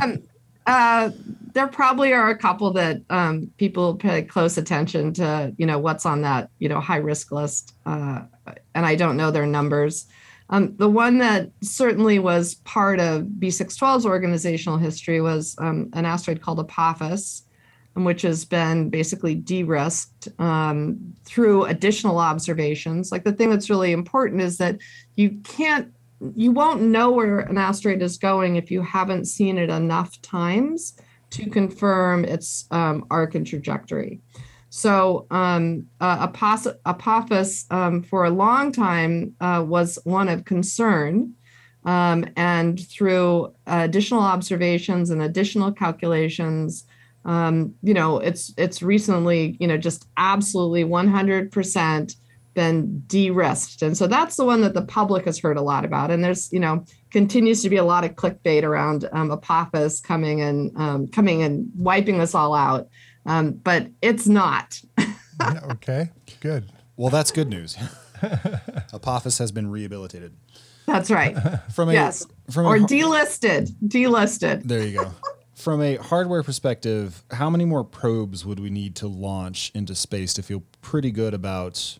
[0.00, 0.22] um,
[0.66, 1.10] uh,
[1.54, 6.04] there probably are a couple that um, people pay close attention to, you know, what's
[6.06, 7.74] on that, you know, high risk list.
[7.86, 8.22] Uh,
[8.74, 10.06] and I don't know their numbers.
[10.50, 16.40] Um, the one that certainly was part of B612's organizational history was um, an asteroid
[16.40, 17.42] called Apophis,
[17.94, 23.12] which has been basically de risked um, through additional observations.
[23.12, 24.78] Like the thing that's really important is that
[25.16, 25.92] you can't
[26.34, 30.98] you won't know where an asteroid is going if you haven't seen it enough times
[31.30, 34.20] to confirm its um, arc and trajectory.
[34.70, 36.28] So um, uh,
[36.86, 41.34] Apophis um, for a long time uh, was one of concern.
[41.84, 46.84] Um, and through additional observations and additional calculations,
[47.24, 52.16] um, you know, it's it's recently, you know, just absolutely 100%
[52.58, 53.82] been de-risked.
[53.82, 56.10] And so that's the one that the public has heard a lot about.
[56.10, 60.40] And there's you know continues to be a lot of clickbait around um, apophis coming
[60.40, 62.88] and um, coming and wiping us all out.
[63.26, 64.80] Um, but it's not.
[65.40, 66.70] Yeah, okay good.
[66.96, 67.76] Well that's good news.
[68.92, 70.36] Apophis has been rehabilitated.
[70.86, 71.36] That's right.
[71.72, 72.26] From a yes.
[72.50, 73.70] from or a, delisted.
[73.86, 74.64] Delisted.
[74.64, 75.12] There you go.
[75.54, 80.32] From a hardware perspective how many more probes would we need to launch into space
[80.34, 81.98] to feel pretty good about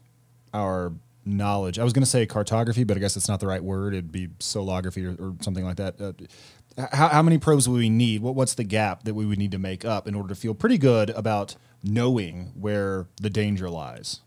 [0.53, 0.93] our
[1.25, 1.79] knowledge.
[1.79, 3.95] I was going to say cartography, but I guess it's not the right word.
[3.95, 6.01] It'd be solography or, or something like that.
[6.01, 6.13] Uh,
[6.93, 8.23] how, how, many probes would we need?
[8.23, 10.55] What, what's the gap that we would need to make up in order to feel
[10.55, 14.21] pretty good about knowing where the danger lies?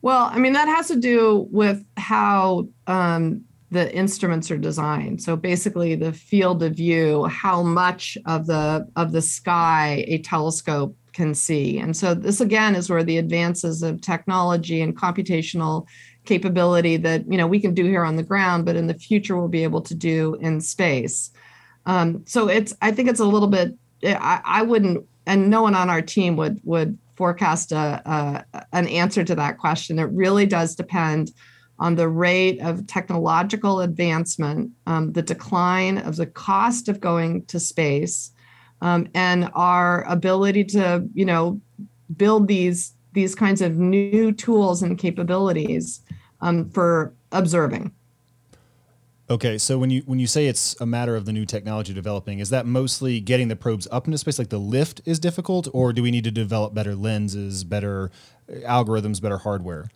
[0.00, 5.22] Well, I mean, that has to do with how um, the instruments are designed.
[5.22, 10.96] So basically, the field of view, how much of the of the sky a telescope
[11.18, 11.80] can see.
[11.80, 15.84] And so this again is where the advances of technology and computational
[16.24, 19.36] capability that you know we can do here on the ground, but in the future
[19.36, 21.32] we'll be able to do in space.
[21.86, 25.74] Um, so it's I think it's a little bit I, I wouldn't and no one
[25.74, 28.00] on our team would would forecast a,
[28.54, 29.98] a, an answer to that question.
[29.98, 31.32] It really does depend
[31.80, 37.58] on the rate of technological advancement, um, the decline of the cost of going to
[37.58, 38.30] space,
[38.80, 41.60] um, and our ability to, you know,
[42.16, 46.00] build these these kinds of new tools and capabilities
[46.40, 47.92] um, for observing.
[49.30, 52.38] Okay, so when you when you say it's a matter of the new technology developing,
[52.38, 55.92] is that mostly getting the probes up into space, like the lift is difficult, or
[55.92, 58.10] do we need to develop better lenses, better
[58.50, 59.90] algorithms, better hardware?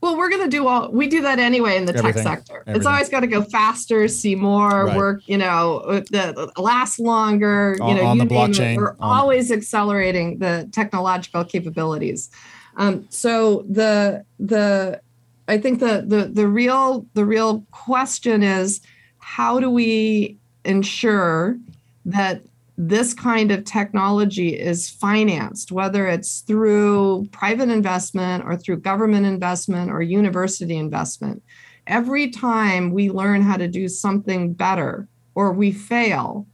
[0.00, 2.24] Well, we're going to do all we do that anyway in the Everything.
[2.24, 2.60] tech sector.
[2.60, 2.76] Everything.
[2.76, 4.96] It's always got to go faster, see more, right.
[4.96, 5.80] work, you know,
[6.10, 8.76] the, last longer, you know, on you the blockchain.
[8.76, 12.30] We're on always accelerating the technological capabilities.
[12.76, 15.00] Um, so the the
[15.48, 18.80] I think the the the real the real question is
[19.18, 21.58] how do we ensure
[22.04, 22.42] that
[22.80, 29.90] this kind of technology is financed, whether it's through private investment or through government investment
[29.90, 31.42] or university investment.
[31.88, 36.46] Every time we learn how to do something better or we fail,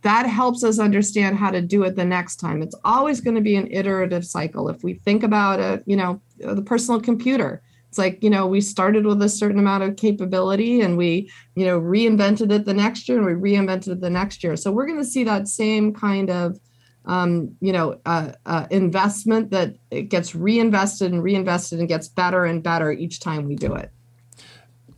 [0.00, 2.62] that helps us understand how to do it the next time.
[2.62, 4.70] It's always going to be an iterative cycle.
[4.70, 8.60] If we think about it, you know, the personal computer, it's like, you know, we
[8.60, 13.08] started with a certain amount of capability and we, you know, reinvented it the next
[13.08, 14.56] year and we reinvented it the next year.
[14.56, 16.60] So we're going to see that same kind of,
[17.06, 22.44] um, you know, uh, uh, investment that it gets reinvested and reinvested and gets better
[22.44, 23.90] and better each time we do it.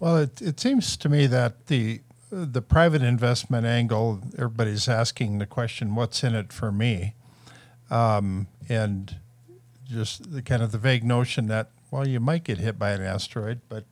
[0.01, 2.01] Well, it, it seems to me that the
[2.33, 7.15] the private investment angle, everybody's asking the question, "What's in it for me?"
[7.91, 9.17] Um, and
[9.85, 13.03] just the kind of the vague notion that well, you might get hit by an
[13.03, 13.85] asteroid, but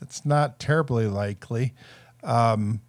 [0.00, 1.74] it's not terribly likely.
[2.22, 2.80] Um,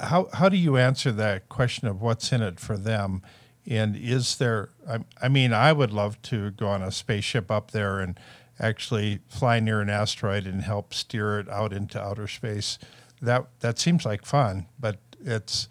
[0.00, 3.22] how how do you answer that question of what's in it for them?
[3.66, 4.70] And is there?
[4.88, 8.18] I, I mean, I would love to go on a spaceship up there and
[8.60, 12.78] actually fly near an asteroid and help steer it out into outer space.
[13.20, 15.68] That that seems like fun, but it's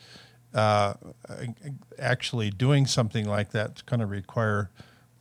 [0.54, 0.94] uh,
[1.98, 4.70] actually doing something like that's going to require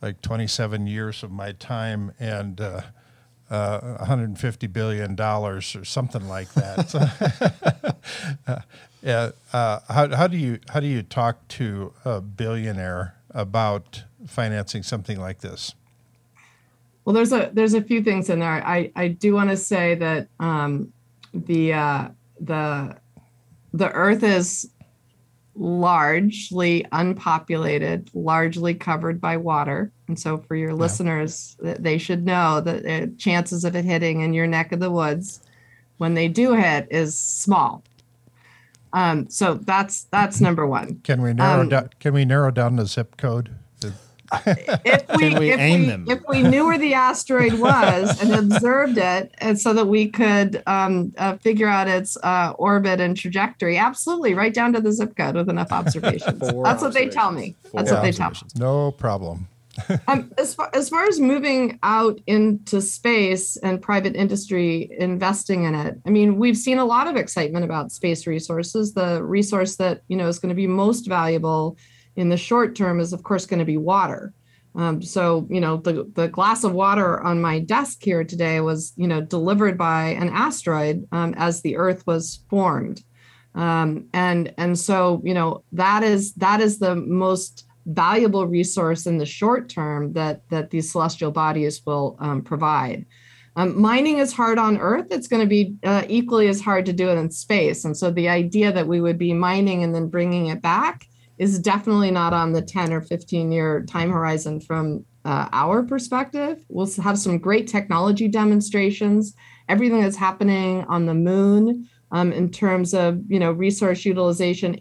[0.01, 2.81] like 27 years of my time and uh,
[3.53, 6.95] uh, 150 billion dollars or something like that.
[8.47, 8.59] uh,
[9.03, 14.81] yeah, uh, how, how do you how do you talk to a billionaire about financing
[14.81, 15.75] something like this?
[17.05, 18.65] Well, there's a there's a few things in there.
[18.65, 20.91] I I do want to say that um,
[21.33, 22.07] the uh,
[22.39, 22.97] the
[23.71, 24.69] the Earth is
[25.55, 29.91] largely unpopulated, largely covered by water.
[30.07, 30.75] And so, for your yeah.
[30.75, 34.91] listeners, they should know that the chances of it hitting in your neck of the
[34.91, 35.41] woods
[35.97, 37.83] when they do hit is small.
[38.93, 40.99] Um, so that's that's number one.
[41.03, 41.89] Can we narrow um, down?
[41.99, 43.55] Can we narrow down the zip code?
[44.45, 49.33] If we, we if, we, if we knew where the asteroid was and observed it,
[49.39, 54.33] and so that we could um, uh, figure out its uh, orbit and trajectory, absolutely,
[54.33, 56.39] right down to the zip code with enough observations.
[56.63, 57.55] That's what they tell me.
[57.73, 58.37] That's what they tell me.
[58.55, 59.47] No problem.
[60.07, 65.73] um, as far as far as moving out into space and private industry investing in
[65.73, 68.93] it, I mean, we've seen a lot of excitement about space resources.
[68.93, 71.77] The resource that you know is going to be most valuable
[72.15, 74.33] in the short term is, of course, going to be water.
[74.75, 78.93] Um, so, you know, the, the glass of water on my desk here today was,
[78.95, 83.03] you know, delivered by an asteroid um, as the Earth was formed.
[83.55, 89.17] Um, and and so, you know, that is that is the most valuable resource in
[89.19, 93.05] the short term that that these celestial bodies will um, provide.
[93.55, 95.07] Um, mining is hard on Earth.
[95.11, 97.85] It's going to be uh, equally as hard to do it in space.
[97.85, 101.05] And so the idea that we would be mining and then bringing it back
[101.43, 106.63] is definitely not on the 10 or 15 year time horizon from uh, our perspective.
[106.69, 109.35] We'll have some great technology demonstrations,
[109.69, 114.79] everything that's happening on the moon um, in terms of you know resource utilization,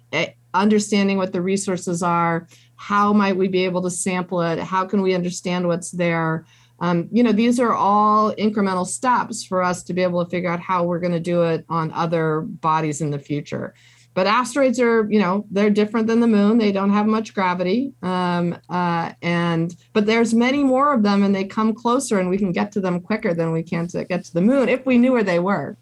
[0.54, 5.02] understanding what the resources are, how might we be able to sample it, how can
[5.02, 6.46] we understand what's there.
[6.80, 10.50] Um, you know, these are all incremental steps for us to be able to figure
[10.50, 13.74] out how we're going to do it on other bodies in the future
[14.14, 16.58] but asteroids are you know they're different than the moon.
[16.58, 21.34] They don't have much gravity um, uh, and but there's many more of them and
[21.34, 24.24] they come closer and we can get to them quicker than we can to get
[24.24, 25.76] to the moon if we knew where they were.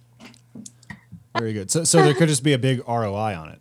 [1.37, 1.70] Very good.
[1.70, 3.61] So so there could just be a big roi on it.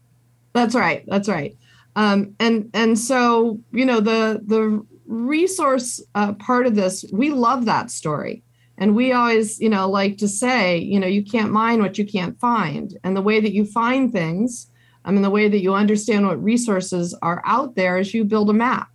[0.54, 1.04] That's right.
[1.08, 1.56] That's right.
[1.96, 7.66] Um, and and so you know the the resource uh, part of this we love
[7.66, 8.44] that story
[8.80, 12.06] and we always, you know, like to say, you know, you can't mine what you
[12.06, 12.98] can't find.
[13.04, 14.72] And the way that you find things,
[15.04, 18.50] I mean, the way that you understand what resources are out there is you build
[18.50, 18.90] a map.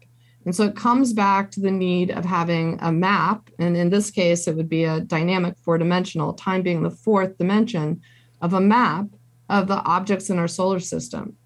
[0.47, 3.51] And so it comes back to the need of having a map.
[3.59, 7.37] And in this case, it would be a dynamic four dimensional, time being the fourth
[7.37, 8.01] dimension
[8.41, 9.07] of a map
[9.51, 11.37] of the objects in our solar system.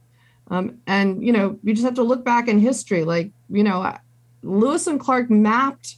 [0.51, 3.03] Um, and, you know, you just have to look back in history.
[3.03, 3.97] Like, you know,
[4.43, 5.97] Lewis and Clark mapped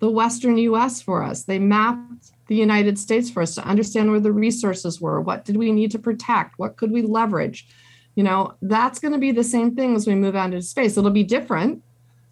[0.00, 1.44] the Western US for us.
[1.44, 5.20] They mapped the United States for us to understand where the resources were.
[5.20, 6.58] What did we need to protect?
[6.58, 7.68] What could we leverage?
[8.16, 10.96] You know, that's going to be the same thing as we move out into space.
[10.96, 11.82] It'll be different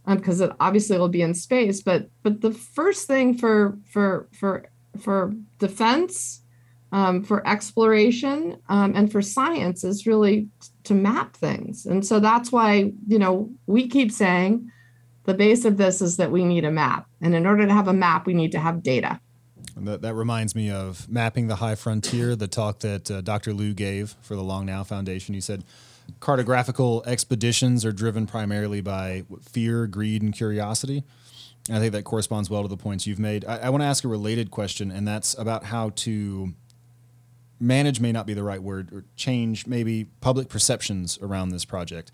[0.07, 1.81] because um, it obviously will be in space.
[1.81, 6.43] But but the first thing for for for for defense,
[6.91, 10.49] um, for exploration, um, and for science is really
[10.85, 11.87] to map things.
[11.87, 14.71] And so that's why you know we keep saying
[15.29, 17.87] the base of this is that we need a map, and in order to have
[17.87, 19.21] a map, we need to have data.
[19.77, 23.53] That, that reminds me of mapping the high frontier, the talk that uh, Dr.
[23.53, 25.35] Lu gave for the Long Now Foundation.
[25.35, 25.65] He said
[26.19, 31.05] cartographical expeditions are driven primarily by fear, greed, and curiosity.
[31.69, 33.45] And I think that corresponds well to the points you've made.
[33.45, 36.55] I, I want to ask a related question, and that's about how to
[37.61, 42.13] manage may not be the right word, or change maybe public perceptions around this project.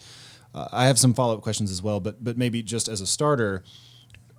[0.55, 3.07] Uh, I have some follow up questions as well, but but maybe just as a
[3.07, 3.63] starter,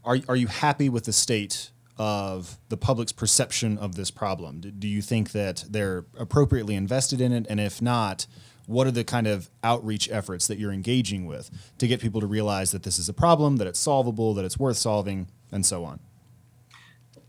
[0.03, 4.59] are are you happy with the state of the public's perception of this problem?
[4.59, 8.27] Do you think that they're appropriately invested in it, and if not?
[8.67, 12.27] what are the kind of outreach efforts that you're engaging with to get people to
[12.27, 15.85] realize that this is a problem, that it's solvable, that it's worth solving, and so
[15.85, 15.99] on?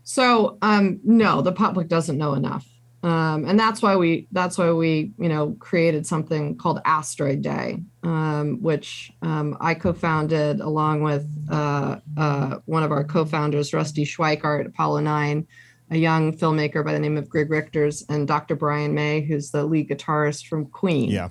[0.03, 2.65] So, um, no, the public doesn't know enough.
[3.03, 7.83] Um, and that's why we that's why we you know created something called Asteroid Day,
[8.03, 14.65] um, which um, I co-founded along with uh, uh, one of our co-founders, Rusty Schweickart,
[14.65, 15.47] Apollo Nine,
[15.91, 18.55] a young filmmaker by the name of Greg Richters and Dr.
[18.55, 21.09] Brian May, who's the lead guitarist from Queen.
[21.09, 21.29] Yeah.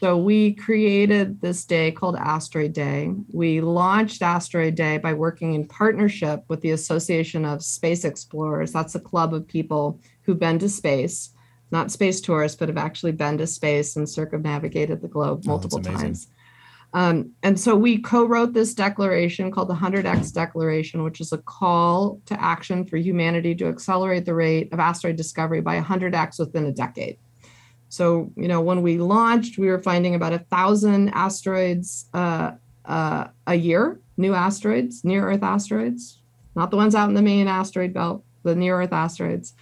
[0.00, 3.14] So we created this day called Asteroid Day.
[3.32, 8.72] We launched Asteroid Day by working in partnership with the Association of Space Explorers.
[8.72, 11.30] That's a club of people who've been to space,
[11.70, 15.80] not space tourists, but have actually been to space and circumnavigated the globe oh, multiple
[15.80, 16.28] times.
[16.92, 21.38] Um, and so we co wrote this declaration called the 100X Declaration, which is a
[21.38, 26.66] call to action for humanity to accelerate the rate of asteroid discovery by 100X within
[26.66, 27.18] a decade.
[27.96, 32.52] So, you know, when we launched, we were finding about a thousand asteroids uh,
[32.84, 36.20] uh, a year, new asteroids, near Earth asteroids,
[36.54, 39.54] not the ones out in the main asteroid belt, the near Earth asteroids.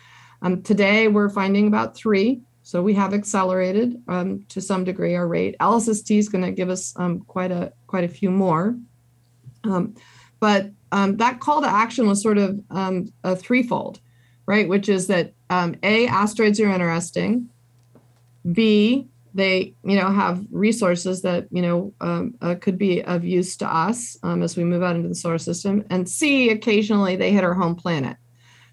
[0.43, 5.29] Um, today, we're finding about three so we have accelerated um, to some degree our
[5.29, 5.55] rate.
[5.61, 8.75] LSST is going to give us um, quite a quite a few more,
[9.65, 9.95] um,
[10.41, 14.01] but um, that call to action was sort of um, a threefold,
[14.47, 14.67] right?
[14.67, 17.51] Which is that a asteroids are interesting,
[18.53, 23.67] b they you know have resources that you know uh, could be of use to
[23.67, 27.55] us as we move out into the solar system, and c occasionally they hit our
[27.55, 28.17] home planet.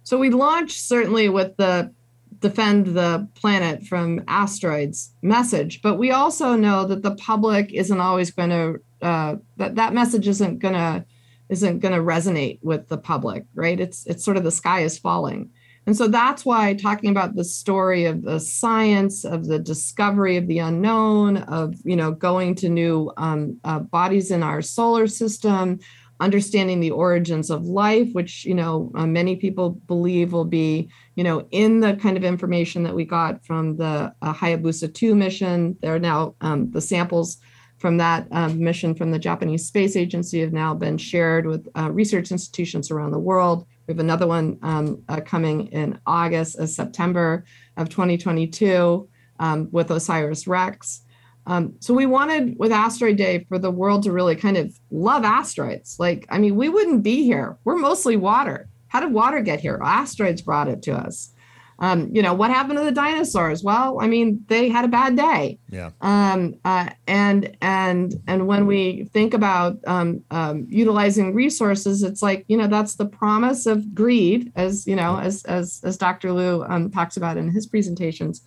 [0.03, 1.93] So we launched certainly with the
[2.39, 8.31] defend the planet from asteroids message but we also know that the public isn't always
[8.31, 11.05] going to uh, that that message isn't going to
[11.49, 13.79] isn't going to resonate with the public right?
[13.79, 15.51] It's it's sort of the sky is falling
[15.87, 20.47] and so that's why talking about the story of the science of the discovery of
[20.47, 25.79] the unknown of you know going to new um, uh, bodies in our solar system
[26.21, 31.23] understanding the origins of life, which you know uh, many people believe will be you
[31.23, 35.75] know in the kind of information that we got from the uh, Hayabusa 2 mission.
[35.81, 37.37] There are now um, the samples
[37.81, 41.91] from that um, mission from the Japanese Space Agency have now been shared with uh,
[41.91, 43.65] research institutions around the world.
[43.87, 47.43] We have another one um, uh, coming in August, uh, September
[47.77, 49.09] of 2022
[49.39, 51.01] um, with OSIRIS REx.
[51.47, 55.23] Um, so we wanted with Asteroid Day for the world to really kind of love
[55.23, 55.95] asteroids.
[55.97, 57.57] Like, I mean, we wouldn't be here.
[57.63, 58.69] We're mostly water.
[58.89, 59.79] How did water get here?
[59.83, 61.33] Asteroids brought it to us.
[61.81, 63.63] Um, you know, what happened to the dinosaurs?
[63.63, 65.57] Well, I mean, they had a bad day.
[65.67, 65.89] Yeah.
[66.01, 72.45] Um, uh, and and and when we think about um, um, utilizing resources, it's like
[72.47, 76.31] you know that's the promise of greed, as you know, as as as Dr.
[76.31, 78.43] Lu um, talks about in his presentations.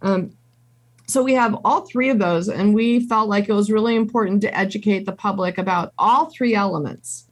[0.00, 0.30] Um,
[1.06, 4.40] so we have all three of those, and we felt like it was really important
[4.42, 7.26] to educate the public about all three elements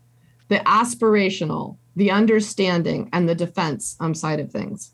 [0.48, 4.92] the aspirational, the understanding, and the defense um, side of things.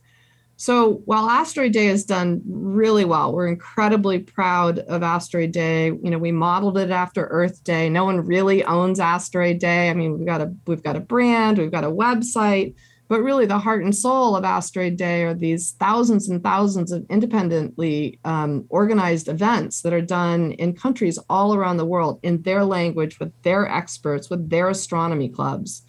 [0.62, 5.86] So while Asteroid Day has done really well, we're incredibly proud of Asteroid Day.
[5.86, 7.88] You know, we modeled it after Earth Day.
[7.88, 9.90] No one really owns Asteroid Day.
[9.90, 12.76] I mean, we've got a we've got a brand, we've got a website,
[13.08, 17.04] but really the heart and soul of Asteroid Day are these thousands and thousands of
[17.10, 22.62] independently um, organized events that are done in countries all around the world in their
[22.62, 25.82] language with their experts, with their astronomy clubs.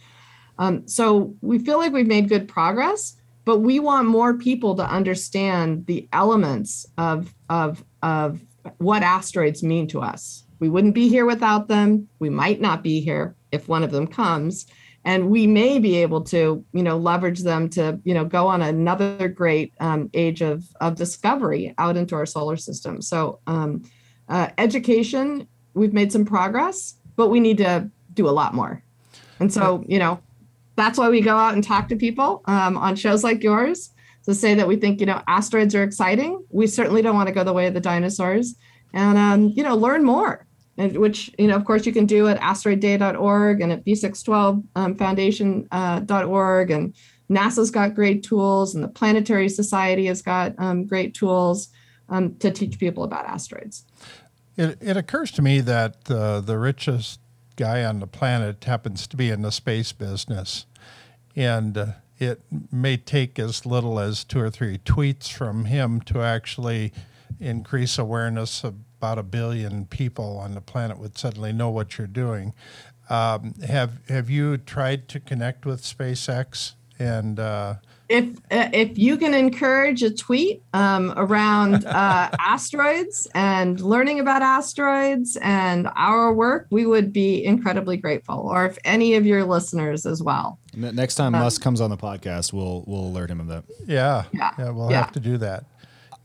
[0.57, 4.89] Um, so we feel like we've made good progress, but we want more people to
[4.89, 8.41] understand the elements of, of, of
[8.77, 10.45] what asteroids mean to us.
[10.59, 12.07] We wouldn't be here without them.
[12.19, 14.65] We might not be here if one of them comes
[15.05, 18.61] and we may be able to you know leverage them to you know go on
[18.61, 23.83] another great um, age of of discovery out into our solar system so um,
[24.29, 28.81] uh, education we've made some progress but we need to do a lot more
[29.39, 30.19] and so you know
[30.75, 33.91] that's why we go out and talk to people um, on shows like yours
[34.25, 36.43] to say that we think you know asteroids are exciting.
[36.49, 38.55] We certainly don't want to go the way of the dinosaurs.
[38.93, 40.45] And um, you know learn more
[40.77, 44.97] and which you know of course you can do at asteroidday.org and at b612 um,
[45.71, 46.95] uh, and
[47.29, 51.69] nasa's got great tools and the planetary society has got um, great tools
[52.09, 53.85] um, to teach people about asteroids.
[54.55, 57.19] It, it occurs to me that uh, the richest
[57.55, 60.65] guy on the planet happens to be in the space business
[61.35, 61.85] and uh,
[62.19, 62.41] it
[62.71, 66.93] may take as little as two or three tweets from him to actually
[67.39, 72.53] increase awareness about a billion people on the planet would suddenly know what you're doing.
[73.09, 77.39] Um, have have you tried to connect with SpaceX and?
[77.39, 77.75] Uh,
[78.09, 84.41] if uh, if you can encourage a tweet um, around uh, asteroids and learning about
[84.41, 88.39] asteroids and our work, we would be incredibly grateful.
[88.39, 90.59] Or if any of your listeners as well.
[90.75, 93.63] Next time um, Musk comes on the podcast, we'll we'll alert him of that.
[93.85, 95.01] Yeah, yeah, yeah we'll yeah.
[95.01, 95.65] have to do that.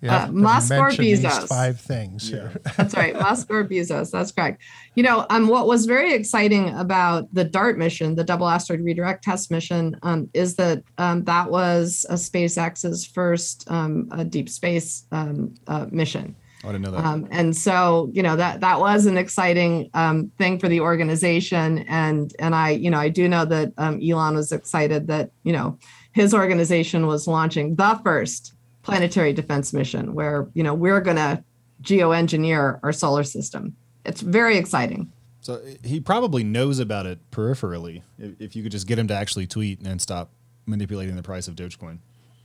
[0.07, 1.49] Uh, Musk or Bezos.
[1.49, 2.31] five things.
[2.31, 2.51] Yeah.
[2.77, 4.13] That's right, Musk or Bezos.
[4.13, 4.63] That's correct.
[4.95, 9.25] You know, um, what was very exciting about the DART mission, the Double Asteroid Redirect
[9.25, 15.55] Test mission, um, is that um, that was a SpaceX's first um, deep space um,
[15.67, 16.37] uh, mission.
[16.65, 17.05] I didn't know that.
[17.05, 21.79] Um, and so, you know, that that was an exciting um, thing for the organization.
[21.89, 25.53] And and I, you know, I do know that um, Elon was excited that you
[25.53, 25.79] know
[26.13, 28.55] his organization was launching the first
[28.89, 31.45] planetary defense mission where you know we're going to
[31.83, 33.77] geoengineer our solar system.
[34.07, 35.13] It's very exciting.
[35.43, 38.03] So he probably knows about it peripherally.
[38.19, 40.31] If, if you could just get him to actually tweet and stop
[40.65, 41.99] manipulating the price of Dogecoin.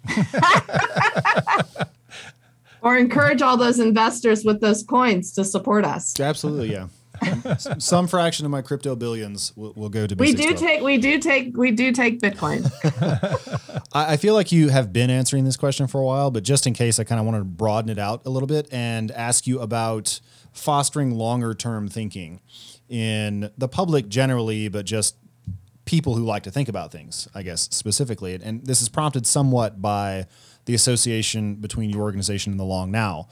[2.81, 6.19] or encourage all those investors with those coins to support us.
[6.19, 6.87] Absolutely, yeah.
[7.79, 10.15] some fraction of my crypto billions will, will go to.
[10.15, 10.19] Bitcoin.
[10.19, 10.81] We do take.
[10.81, 11.57] We do take.
[11.57, 12.69] We do take Bitcoin.
[13.93, 16.67] I, I feel like you have been answering this question for a while, but just
[16.67, 19.47] in case, I kind of want to broaden it out a little bit and ask
[19.47, 20.19] you about
[20.51, 22.41] fostering longer term thinking
[22.89, 25.15] in the public generally, but just
[25.85, 28.35] people who like to think about things, I guess specifically.
[28.41, 30.27] And this is prompted somewhat by
[30.65, 33.27] the association between your organization and the Long Now.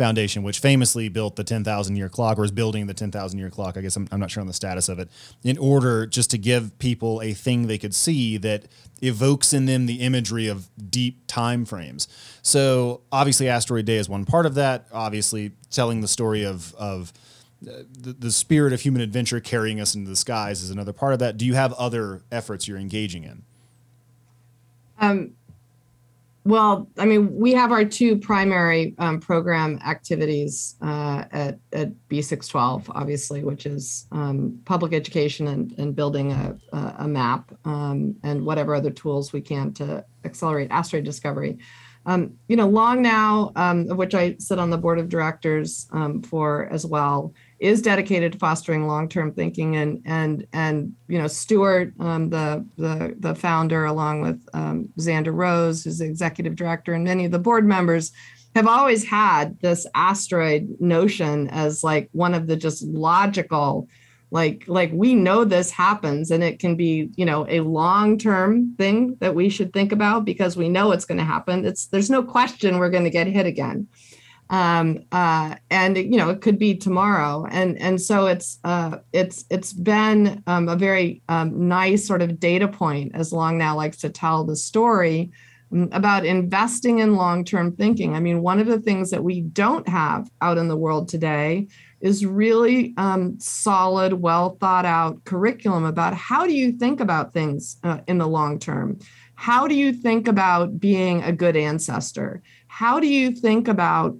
[0.00, 3.76] Foundation, which famously built the 10,000 year clock or is building the 10,000 year clock.
[3.76, 5.10] I guess I'm, I'm, not sure on the status of it,
[5.44, 8.64] in order just to give people a thing they could see that
[9.02, 12.08] evokes in them the imagery of deep time frames.
[12.40, 14.86] So obviously, Asteroid Day is one part of that.
[14.90, 17.12] Obviously, telling the story of, of
[17.62, 21.12] uh, the, the spirit of human adventure carrying us into the skies is another part
[21.12, 21.36] of that.
[21.36, 23.42] Do you have other efforts you're engaging in?
[24.98, 25.32] Um,
[26.44, 32.84] well, I mean, we have our two primary um, program activities uh, at, at B612,
[32.88, 36.56] obviously, which is um, public education and, and building a,
[36.98, 41.58] a map um, and whatever other tools we can to accelerate asteroid discovery.
[42.06, 45.86] Um, you know, Long Now, um, of which I sit on the board of directors
[45.92, 51.26] um, for as well, is dedicated to fostering long-term thinking and and and you know
[51.26, 56.94] Stewart, um, the the the founder, along with um, Xander Rose, who's the executive director,
[56.94, 58.12] and many of the board members
[58.56, 63.86] have always had this asteroid notion as like one of the just logical
[64.32, 68.74] like like we know this happens and it can be you know a long term
[68.76, 71.66] thing that we should think about because we know it's going to happen.
[71.66, 73.86] It's there's no question we're going to get hit again
[74.50, 77.46] um, uh, and you know it could be tomorrow.
[77.50, 82.40] And and so it's uh, it's it's been um, a very um, nice sort of
[82.40, 85.30] data point as long now likes to tell the story
[85.72, 88.16] um, about investing in long-term thinking.
[88.16, 91.68] I mean one of the things that we don't have out in the world today
[92.00, 97.76] is really um, solid well thought out curriculum about how do you think about things
[97.84, 98.98] uh, in the long term?
[99.36, 102.42] How do you think about being a good ancestor?
[102.66, 104.16] How do you think about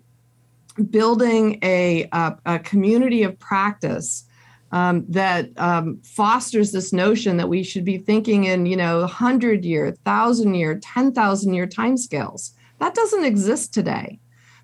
[0.85, 4.25] building a, a, a community of practice
[4.73, 9.65] um, that um, fosters this notion that we should be thinking in, you know, 100
[9.65, 12.53] year, 1,000 year, 10,000 year timescales.
[12.79, 14.21] That doesn't exist today.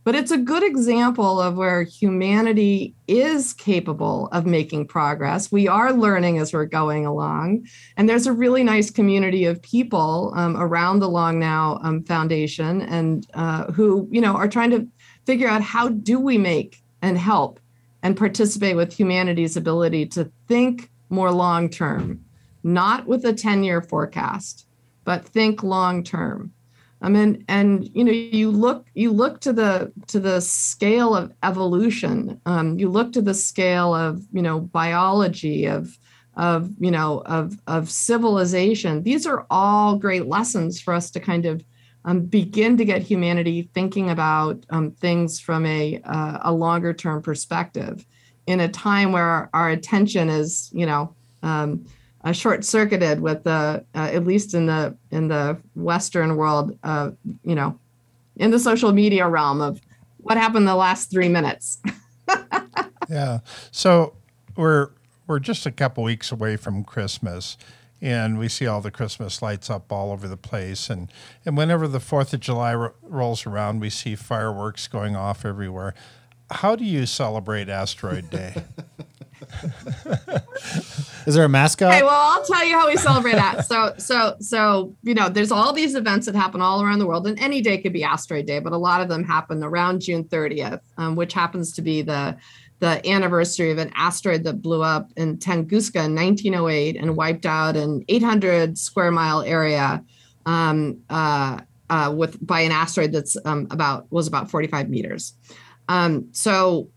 [0.06, 5.50] But it's a good example of where humanity is capable of making progress.
[5.50, 7.66] We are learning as we're going along.
[7.96, 12.82] And there's a really nice community of people um, around the Long Now um, Foundation
[12.82, 14.86] and uh, who, you know, are trying to
[15.26, 17.60] figure out how do we make and help
[18.02, 22.24] and participate with humanity's ability to think more long term,
[22.62, 24.66] not with a 10 year forecast,
[25.04, 26.52] but think long term.
[27.02, 31.32] I mean, and you know, you look you look to the to the scale of
[31.42, 32.40] evolution.
[32.46, 35.98] Um, you look to the scale of you know biology of
[36.34, 39.02] of you know of of civilization.
[39.02, 41.62] These are all great lessons for us to kind of
[42.06, 47.20] um, begin to get humanity thinking about um, things from a uh, a longer term
[47.20, 48.06] perspective
[48.46, 51.84] in a time where our, our attention is you know um,
[52.26, 57.12] uh, short circuited with the uh, at least in the in the Western world, uh,
[57.44, 57.78] you know,
[58.36, 59.80] in the social media realm of
[60.18, 61.80] what happened the last three minutes.
[63.08, 63.38] yeah.
[63.70, 64.14] So
[64.56, 64.90] we're
[65.28, 67.56] we're just a couple weeks away from Christmas
[68.06, 70.88] and we see all the Christmas lights up all over the place.
[70.88, 71.12] And,
[71.44, 75.92] and whenever the 4th of July ro- rolls around, we see fireworks going off everywhere.
[76.48, 78.62] How do you celebrate Asteroid Day?
[81.26, 81.92] Is there a mascot?
[81.92, 83.66] Okay, well, I'll tell you how we celebrate that.
[83.66, 87.26] So, so, so, you know, there's all these events that happen all around the world,
[87.26, 90.22] and any day could be Asteroid Day, but a lot of them happen around June
[90.22, 92.36] 30th, um, which happens to be the
[92.78, 97.76] the anniversary of an asteroid that blew up in Tunguska in 1908 and wiped out
[97.76, 100.04] an 800 square mile area
[100.44, 105.34] um, uh, uh, with by an asteroid that's um, about was about 45 meters.
[105.88, 106.88] Um, so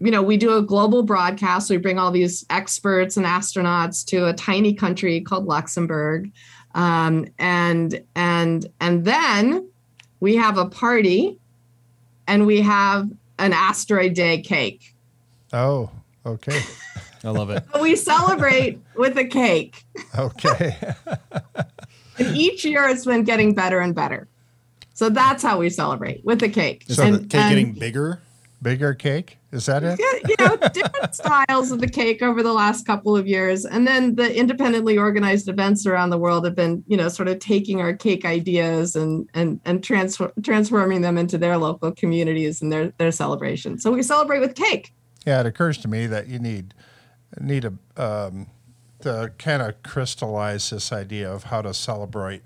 [0.00, 1.70] you know, we do a global broadcast.
[1.70, 6.30] We bring all these experts and astronauts to a tiny country called Luxembourg,
[6.74, 9.68] um, and and and then
[10.20, 11.38] we have a party,
[12.26, 14.94] and we have an asteroid day cake.
[15.52, 15.90] Oh,
[16.26, 16.60] okay.
[17.24, 17.64] I love it.
[17.80, 19.84] we celebrate with a cake.
[20.16, 20.76] Okay.
[22.18, 24.28] and each year it's been getting better and better.
[24.94, 26.84] So that's how we celebrate with a cake.
[26.88, 28.20] So and, the cake and, getting bigger?
[28.60, 29.38] Bigger cake?
[29.52, 30.00] Is that it?
[30.00, 31.14] You know, different
[31.46, 33.64] styles of the cake over the last couple of years.
[33.64, 37.38] And then the independently organized events around the world have been, you know, sort of
[37.38, 42.72] taking our cake ideas and and and transfer, transforming them into their local communities and
[42.72, 43.78] their their celebration.
[43.78, 44.92] So we celebrate with cake.
[45.28, 46.72] Yeah, it occurs to me that you need
[47.38, 48.46] need a um,
[49.00, 52.40] to kind of crystallize this idea of how to celebrate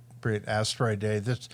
[0.48, 1.20] Asteroid Day.
[1.20, 1.48] This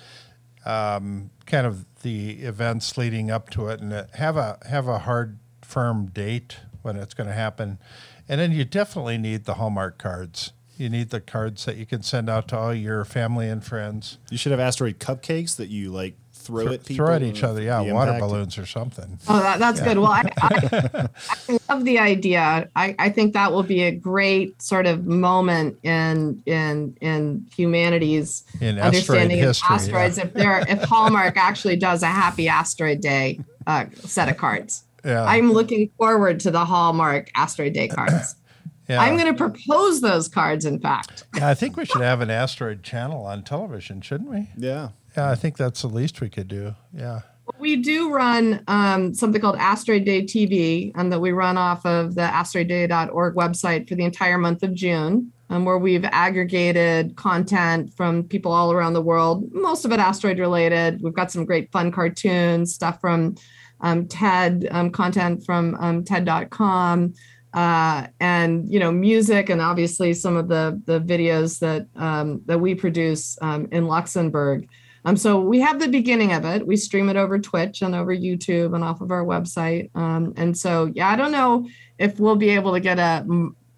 [0.64, 5.38] um, kind of the events leading up to it, and have a have a hard,
[5.60, 7.78] firm date when it's going to happen,
[8.26, 10.54] and then you definitely need the Hallmark cards.
[10.78, 14.16] You need the cards that you can send out to all your family and friends.
[14.30, 16.14] You should have asteroid cupcakes that you like
[16.48, 17.06] throw Th- at people.
[17.06, 18.20] Throw at each other, yeah, water impact.
[18.20, 19.18] balloons or something.
[19.28, 19.84] Oh, that, that's yeah.
[19.84, 19.98] good.
[19.98, 21.08] Well, I, I,
[21.50, 22.70] I, love the idea.
[22.74, 28.44] I, I think that will be a great sort of moment in in in humanity's
[28.62, 30.16] in understanding history, of asteroids.
[30.16, 30.24] Yeah.
[30.24, 35.24] If there, if Hallmark actually does a Happy Asteroid Day uh, set of cards, yeah.
[35.24, 38.34] I'm looking forward to the Hallmark Asteroid Day cards.
[38.90, 39.02] Yeah.
[39.02, 41.24] I'm going to propose those cards, in fact.
[41.36, 44.48] Yeah, I think we should have an asteroid channel on television, shouldn't we?
[44.56, 44.88] Yeah.
[45.16, 46.74] Yeah, I think that's the least we could do.
[46.94, 47.20] Yeah.
[47.58, 52.14] We do run um, something called Asteroid Day TV, and that we run off of
[52.14, 58.24] the asteroidday.org website for the entire month of June, um, where we've aggregated content from
[58.24, 61.00] people all around the world, most of it asteroid related.
[61.02, 63.36] We've got some great fun cartoons, stuff from
[63.80, 67.14] um, TED, um, content from um, TED.com.
[67.54, 72.58] Uh, and you know music and obviously some of the the videos that um, that
[72.58, 74.68] we produce um, in Luxembourg.
[75.08, 76.66] Um, so we have the beginning of it.
[76.66, 79.88] We stream it over Twitch and over YouTube and off of our website.
[79.96, 83.24] Um, and so, yeah, I don't know if we'll be able to get a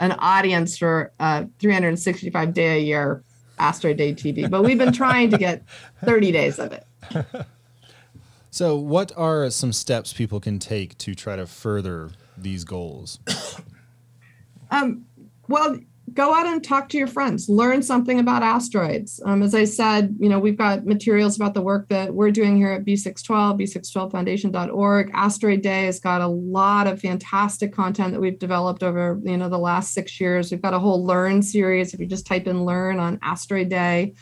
[0.00, 3.22] an audience for uh, 365 day a year
[3.60, 5.62] Asteroid Day TV, but we've been trying to get
[6.04, 6.86] 30 days of it.
[8.52, 13.20] So, what are some steps people can take to try to further these goals?
[14.72, 15.06] Um,
[15.46, 15.78] well,
[16.14, 17.48] go out and talk to your friends.
[17.48, 19.20] Learn something about asteroids.
[19.24, 22.56] Um, as i said you know we've got materials about the work that we're doing
[22.56, 28.38] here at b612 b612foundation.org asteroid day has got a lot of fantastic content that we've
[28.38, 30.50] developed over you know the last six years.
[30.50, 31.94] We've got a whole learn series.
[31.94, 34.14] If you just type in learn on asteroid day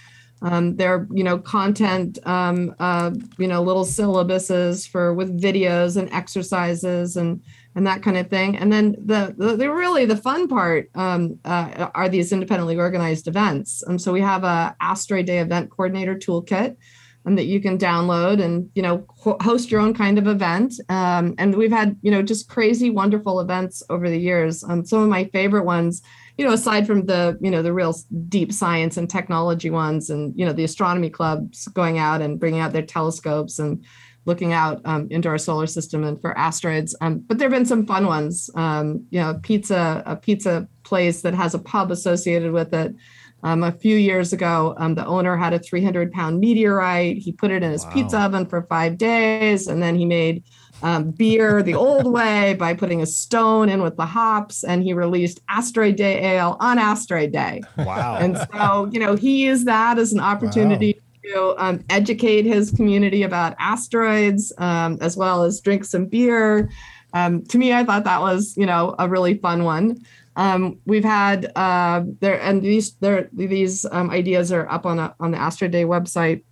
[0.43, 5.97] um, there are you know content um, uh, you know little syllabuses for with videos
[5.97, 7.43] and exercises and
[7.79, 8.57] and that kind of thing.
[8.57, 13.29] And then the the, the really the fun part um, uh, are these independently organized
[13.29, 13.85] events.
[13.87, 16.76] Um, so we have a Asteroid Day event coordinator toolkit
[17.24, 19.07] um, that you can download and you know
[19.41, 20.74] host your own kind of event.
[20.89, 24.64] Um, and we've had you know just crazy wonderful events over the years.
[24.64, 26.03] Um, some of my favorite ones
[26.37, 27.93] you know, aside from the, you know, the real
[28.29, 32.61] deep science and technology ones and, you know, the astronomy clubs going out and bringing
[32.61, 33.85] out their telescopes and
[34.24, 36.94] looking out um, into our solar system and for asteroids.
[37.00, 38.50] Um, but there have been some fun ones.
[38.54, 42.94] Um, you know, pizza, a pizza place that has a pub associated with it.
[43.42, 47.18] Um, a few years ago, um, the owner had a 300 pound meteorite.
[47.18, 47.92] He put it in his wow.
[47.92, 50.42] pizza oven for five days, and then he made
[50.82, 54.92] um, beer the old way by putting a stone in with the hops, and he
[54.92, 57.62] released Asteroid Day Ale on Asteroid Day.
[57.76, 58.16] Wow!
[58.16, 60.94] And so, you know, he used that as an opportunity.
[60.96, 61.07] Wow.
[61.35, 66.70] To um, educate his community about asteroids, um, as well as drink some beer.
[67.12, 70.05] Um, to me, I thought that was, you know, a really fun one.
[70.37, 75.14] Um, we've had uh, there, and these there these um, ideas are up on a,
[75.18, 76.45] on the Asteroid Day website.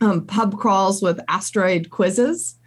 [0.00, 2.58] Um, pub crawls with asteroid quizzes.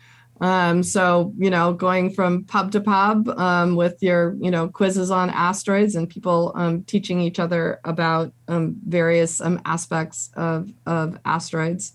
[0.42, 5.10] Um, so, you know, going from pub to pub um, with your, you know, quizzes
[5.10, 11.18] on asteroids and people um, teaching each other about um, various um, aspects of, of
[11.26, 11.94] asteroids.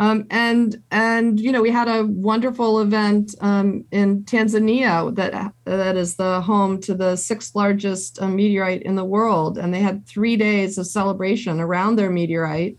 [0.00, 6.16] Um, and and you know we had a wonderful event in Tanzania that that is
[6.16, 10.76] the home to the sixth largest meteorite in the world, and they had three days
[10.76, 12.78] of celebration around their meteorite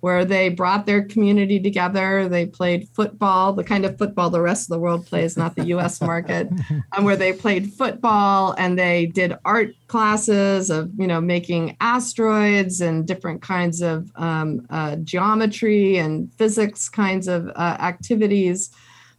[0.00, 2.28] where they brought their community together.
[2.28, 5.66] They played football, the kind of football the rest of the world plays, not the
[5.66, 6.48] US market,
[6.92, 12.80] and where they played football and they did art classes of, you know, making asteroids
[12.80, 18.70] and different kinds of um, uh, geometry and physics kinds of uh, activities.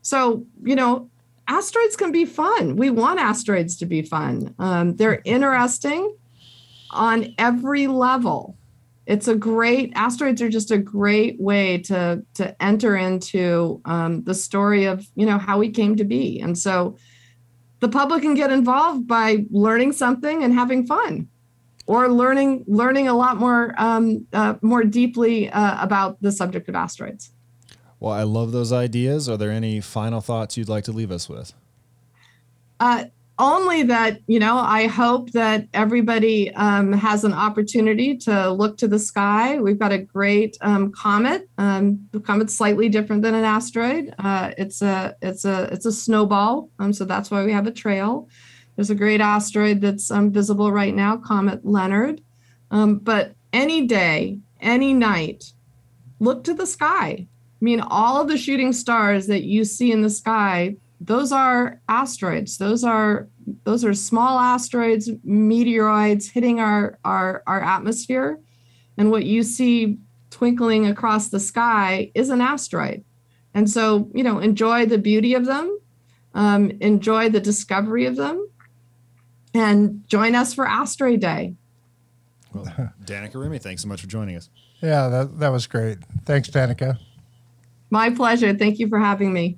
[0.02, 1.10] So, you know,
[1.50, 2.78] asteroids can be fun.
[2.78, 4.56] We want asteroids to be fun.
[4.60, 6.16] Um, they're interesting
[6.92, 8.56] on every level
[9.10, 14.36] it's a great asteroids are just a great way to to enter into um, the
[14.36, 16.40] story of you know how we came to be.
[16.40, 16.96] And so
[17.80, 21.28] the public can get involved by learning something and having fun
[21.88, 26.76] or learning learning a lot more um, uh, more deeply uh, about the subject of
[26.76, 27.32] asteroids.
[28.00, 29.28] Well i love those ideas.
[29.28, 31.54] Are there any final thoughts you'd like to leave us with?
[32.80, 33.06] Uh,
[33.40, 38.88] only that you know i hope that everybody um, has an opportunity to look to
[38.88, 39.60] the sky.
[39.60, 44.14] We've got a great um, comet um, the comet's slightly different than an asteroid.
[44.20, 47.72] Uh, it's a it's a it's a snowball um, so that's why we have a
[47.72, 48.28] trail.
[48.76, 52.22] There's a great asteroid that's um, visible right now comet leonard.
[52.72, 55.54] Um, but any day any night
[56.20, 57.28] look to the sky.
[57.28, 61.82] I mean all of the shooting stars that you see in the sky those are
[61.88, 62.58] asteroids.
[62.58, 63.28] Those are
[63.64, 68.40] those are small asteroids, meteoroids hitting our our our atmosphere,
[68.98, 69.98] and what you see
[70.30, 73.04] twinkling across the sky is an asteroid.
[73.54, 75.80] And so, you know, enjoy the beauty of them,
[76.34, 78.48] um, enjoy the discovery of them,
[79.54, 81.56] and join us for Asteroid Day.
[82.54, 82.66] Well,
[83.06, 84.50] Danica Remy, thanks so much for joining us.
[84.82, 85.98] Yeah, that, that was great.
[86.26, 87.00] Thanks, Danica.
[87.90, 88.54] My pleasure.
[88.54, 89.58] Thank you for having me.